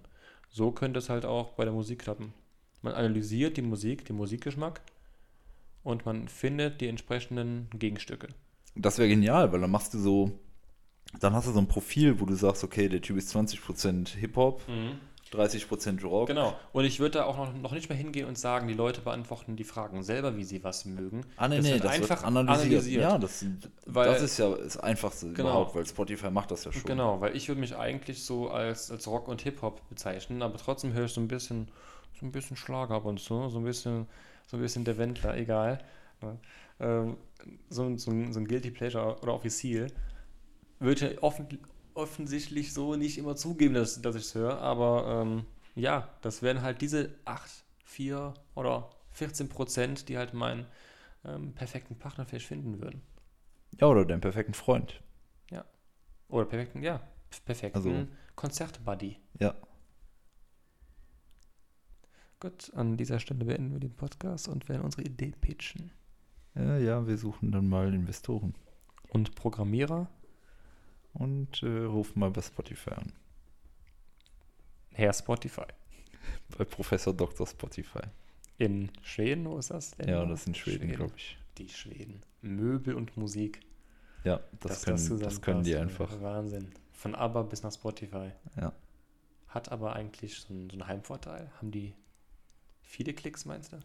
[0.49, 2.33] So könnte es halt auch bei der Musik klappen.
[2.81, 4.81] Man analysiert die Musik, den Musikgeschmack
[5.83, 8.29] und man findet die entsprechenden Gegenstücke.
[8.75, 10.31] Das wäre genial, weil dann machst du so,
[11.19, 14.61] dann hast du so ein Profil, wo du sagst, okay, der Typ ist 20% Hip-Hop,
[15.33, 16.27] 30% Rock.
[16.27, 16.55] Genau.
[16.73, 19.55] Und ich würde da auch noch, noch nicht mehr hingehen und sagen, die Leute beantworten
[19.55, 21.25] die Fragen selber, wie sie was mögen.
[21.35, 22.65] Ah, nee, Das nee, wird das einfach wird analysiert.
[22.65, 23.01] analysiert.
[23.03, 23.45] Ja, das,
[23.85, 25.49] Weil- das ist ja das Einfachste Genau.
[25.49, 26.83] überhaupt, weil Spotify macht das ja schon.
[26.83, 30.93] Genau, weil ich würde mich eigentlich so als, als Rock und Hip-Hop bezeichnen, aber trotzdem
[30.93, 31.67] höre ich so ein bisschen,
[32.19, 34.07] so ein bisschen Schlager ab und zu, so ein bisschen,
[34.47, 35.79] so ein bisschen der Wendler, egal.
[36.21, 36.37] Ja.
[36.79, 37.17] Ähm,
[37.69, 39.87] so, ein- so, so ein Guilty Pleasure oder Offiziel
[40.79, 41.47] würde ich offen,
[41.97, 45.45] offensichtlich so nicht immer zugeben, dass, dass ich es höre, aber ähm,
[45.75, 47.49] ja, das wären halt diese 8,
[47.83, 50.65] 4 oder 14 Prozent, die halt meinen
[51.25, 53.01] ähm, perfekten Partner vielleicht finden würden.
[53.79, 55.01] Ja, oder deinen perfekten Freund.
[56.29, 56.99] Oder perfekten, ja,
[57.45, 59.17] perfekten Also- Konzert-Buddy.
[59.39, 59.55] Ja.
[62.39, 65.91] Gut, an dieser Stelle beenden wir den Podcast und werden unsere Idee pitchen.
[66.53, 68.53] Ja, ja, wir suchen dann mal Investoren.
[69.09, 70.09] Und Programmierer,
[71.17, 73.13] Und äh, rufen mal bei Spotify an.
[74.93, 75.65] Herr Spotify.
[76.57, 77.47] Bei Professor Dr.
[77.47, 78.01] Spotify.
[78.57, 80.09] In Schweden, wo ist das denn?
[80.09, 81.37] Ja, das sind Schweden, glaube ich.
[81.57, 82.21] Die Schweden.
[82.41, 83.61] Möbel und Musik.
[84.23, 86.21] Ja, das, Dass können, das können die einfach.
[86.21, 86.71] Wahnsinn.
[86.91, 88.31] Von ABBA bis nach Spotify.
[88.59, 88.73] Ja.
[89.47, 91.51] Hat aber eigentlich so einen, so einen Heimvorteil.
[91.57, 91.95] Haben die
[92.81, 93.79] viele Klicks, meinst du?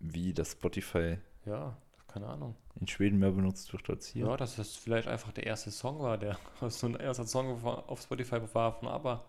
[0.00, 1.76] Wie das Spotify Ja,
[2.12, 2.56] keine Ahnung.
[2.80, 4.26] in Schweden mehr benutzt wird als hier.
[4.26, 6.36] Ja, dass das vielleicht einfach der erste Song war, der
[6.68, 9.24] so ein erster Song auf Spotify war von ABBA.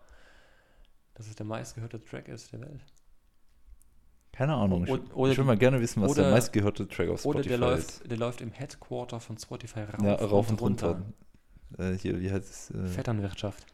[1.15, 2.84] Dass es der meistgehörte Track ist der Welt.
[4.31, 4.86] Keine Ahnung.
[4.86, 7.43] Ich, O- oder ich würde mal gerne wissen, was oder- der meistgehörte Track auf Oder
[7.43, 7.99] Spotify der ist.
[7.99, 11.03] läuft, der läuft im Headquarter von Spotify rauf, Ja, rauf und runter.
[11.77, 12.71] Äh, hier, wie heißt es?
[12.71, 13.65] Äh, Vetternwirtschaft.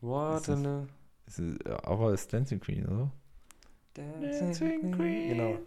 [0.00, 3.12] What es äh, aber ist Dancing Queen, oder?
[3.94, 5.28] Dancing Queen.
[5.28, 5.58] Genau.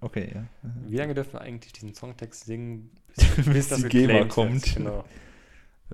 [0.00, 0.46] Okay, ja.
[0.86, 4.64] Wie lange dürfen wir eigentlich diesen Songtext singen, Bis die das GEMA kommt.
[4.64, 4.76] wird?
[4.76, 5.04] Genau.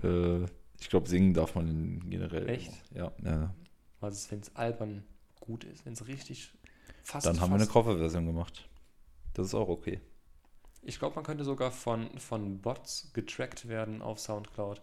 [0.03, 0.45] Äh,
[0.79, 2.49] ich glaube, singen darf man generell.
[2.49, 2.73] Echt?
[2.95, 3.55] Ja, ja.
[4.01, 5.03] Was ist, wenn es albern
[5.41, 6.53] gut ist, wenn es richtig
[7.03, 7.27] fast.
[7.27, 8.69] Dann haben wir eine fast- Coverversion gemacht.
[9.35, 10.01] Das ist auch okay.
[10.83, 14.81] Ich glaube, man könnte sogar von, von Bots getrackt werden auf Soundcloud.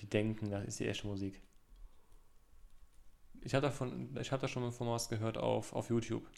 [0.00, 1.40] Die denken, das ist die echte Musik.
[3.42, 6.28] Ich habe davon, ich habe da schon mal von was gehört auf, auf YouTube.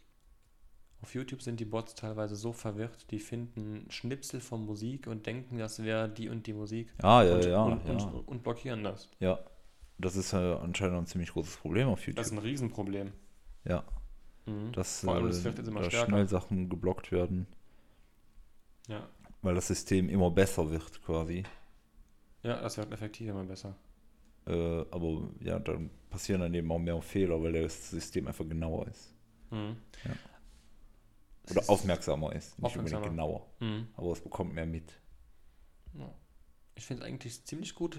[1.05, 5.59] Auf YouTube sind die Bots teilweise so verwirrt, die finden Schnipsel von Musik und denken,
[5.59, 6.89] das wäre die und die Musik.
[7.03, 7.93] Ah, ja, und, ja, und, ja.
[8.07, 9.11] Und, und blockieren das.
[9.21, 9.39] Ja.
[9.99, 12.17] Das ist äh, anscheinend ein ziemlich großes Problem auf YouTube.
[12.17, 13.13] Das ist ein Riesenproblem.
[13.67, 13.85] ja,
[14.47, 14.73] Mhm.
[14.73, 16.07] dass Vor allem, äh, das wird jetzt immer da stärker.
[16.09, 17.47] schnell Sachen geblockt werden,
[18.89, 19.07] Ja.
[19.43, 21.43] weil das System immer besser wird quasi.
[22.43, 23.77] ja, das wird effektiv immer besser.
[24.47, 28.89] Äh, aber ja, dann passieren dann eben auch mehr Fehler, weil das System einfach genauer
[28.89, 29.13] ist.
[29.51, 29.77] Mhm.
[30.07, 30.11] Ja.
[31.51, 32.59] Oder aufmerksamer ist.
[32.59, 33.11] Nicht unbedingt Aufmerksamer.
[33.11, 33.47] genauer.
[33.61, 33.89] Mhm.
[33.97, 34.93] Aber es bekommt mehr mit.
[35.99, 36.13] Ja.
[36.75, 37.99] Ich finde es eigentlich ziemlich gut,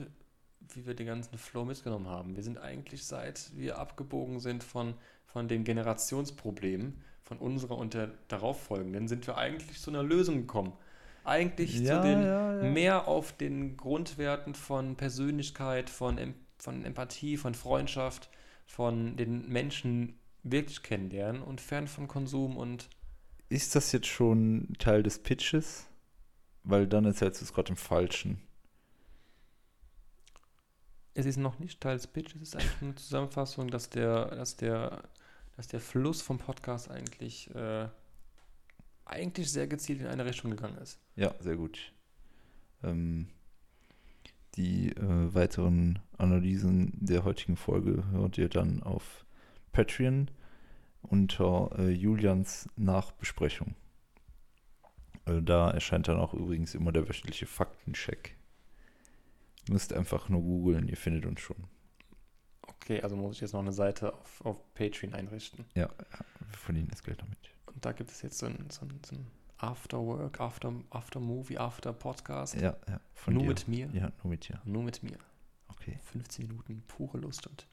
[0.74, 2.36] wie wir den ganzen Flow mitgenommen haben.
[2.36, 8.12] Wir sind eigentlich, seit wir abgebogen sind von, von den Generationsproblemen, von unserer und der
[8.28, 10.74] darauffolgenden, sind wir eigentlich zu einer Lösung gekommen.
[11.24, 17.56] Eigentlich Ja, zu den ja, mehr auf den Grundwerten von Persönlichkeit, von, von Empathie, von
[17.56, 18.30] Freundschaft,
[18.66, 22.89] von den Menschen wirklich kennenlernen und fern von Konsum und
[23.56, 25.88] Ist das jetzt schon Teil des Pitches?
[26.66, 28.41] Weil dann erzählst du es gerade im Falschen.
[31.14, 34.58] Es ist noch nicht Teil des Pitches, es ist eigentlich eine Zusammenfassung, dass der, dass
[34.58, 35.03] der,
[35.56, 37.88] dass der Fluss vom Podcast eigentlich, äh,
[39.06, 40.99] eigentlich sehr gezielt in eine Richtung gegangen ist.
[41.16, 41.93] Ja, sehr gut.
[42.84, 43.30] Ähm,
[44.56, 49.26] die äh, weiteren Analysen der heutigen Folge hört ihr dann auf
[49.72, 50.30] Patreon
[51.06, 53.76] unter äh, Julians Nachbesprechung.
[55.26, 58.36] Äh, da erscheint dann auch übrigens immer der wöchentliche Faktencheck.
[59.68, 61.58] Ihr müsst einfach nur googeln, ihr findet uns schon.
[62.62, 65.66] Okay, also muss ich jetzt noch eine Seite auf, auf Patreon einrichten.
[65.74, 67.38] Ja, wir verdienen das Geld damit.
[67.66, 69.26] Und da gibt es jetzt so ein, so ein, so ein
[69.58, 72.56] After Work, After, After Movie, After Podcast.
[72.56, 73.49] Ja, ja, von nur dir.
[73.49, 73.89] mit mir.
[73.93, 74.62] Ja, nur mit dir.
[74.66, 75.18] Nur mit mir.
[75.70, 75.99] Okay.
[76.12, 77.66] 15 Minuten pure Lust und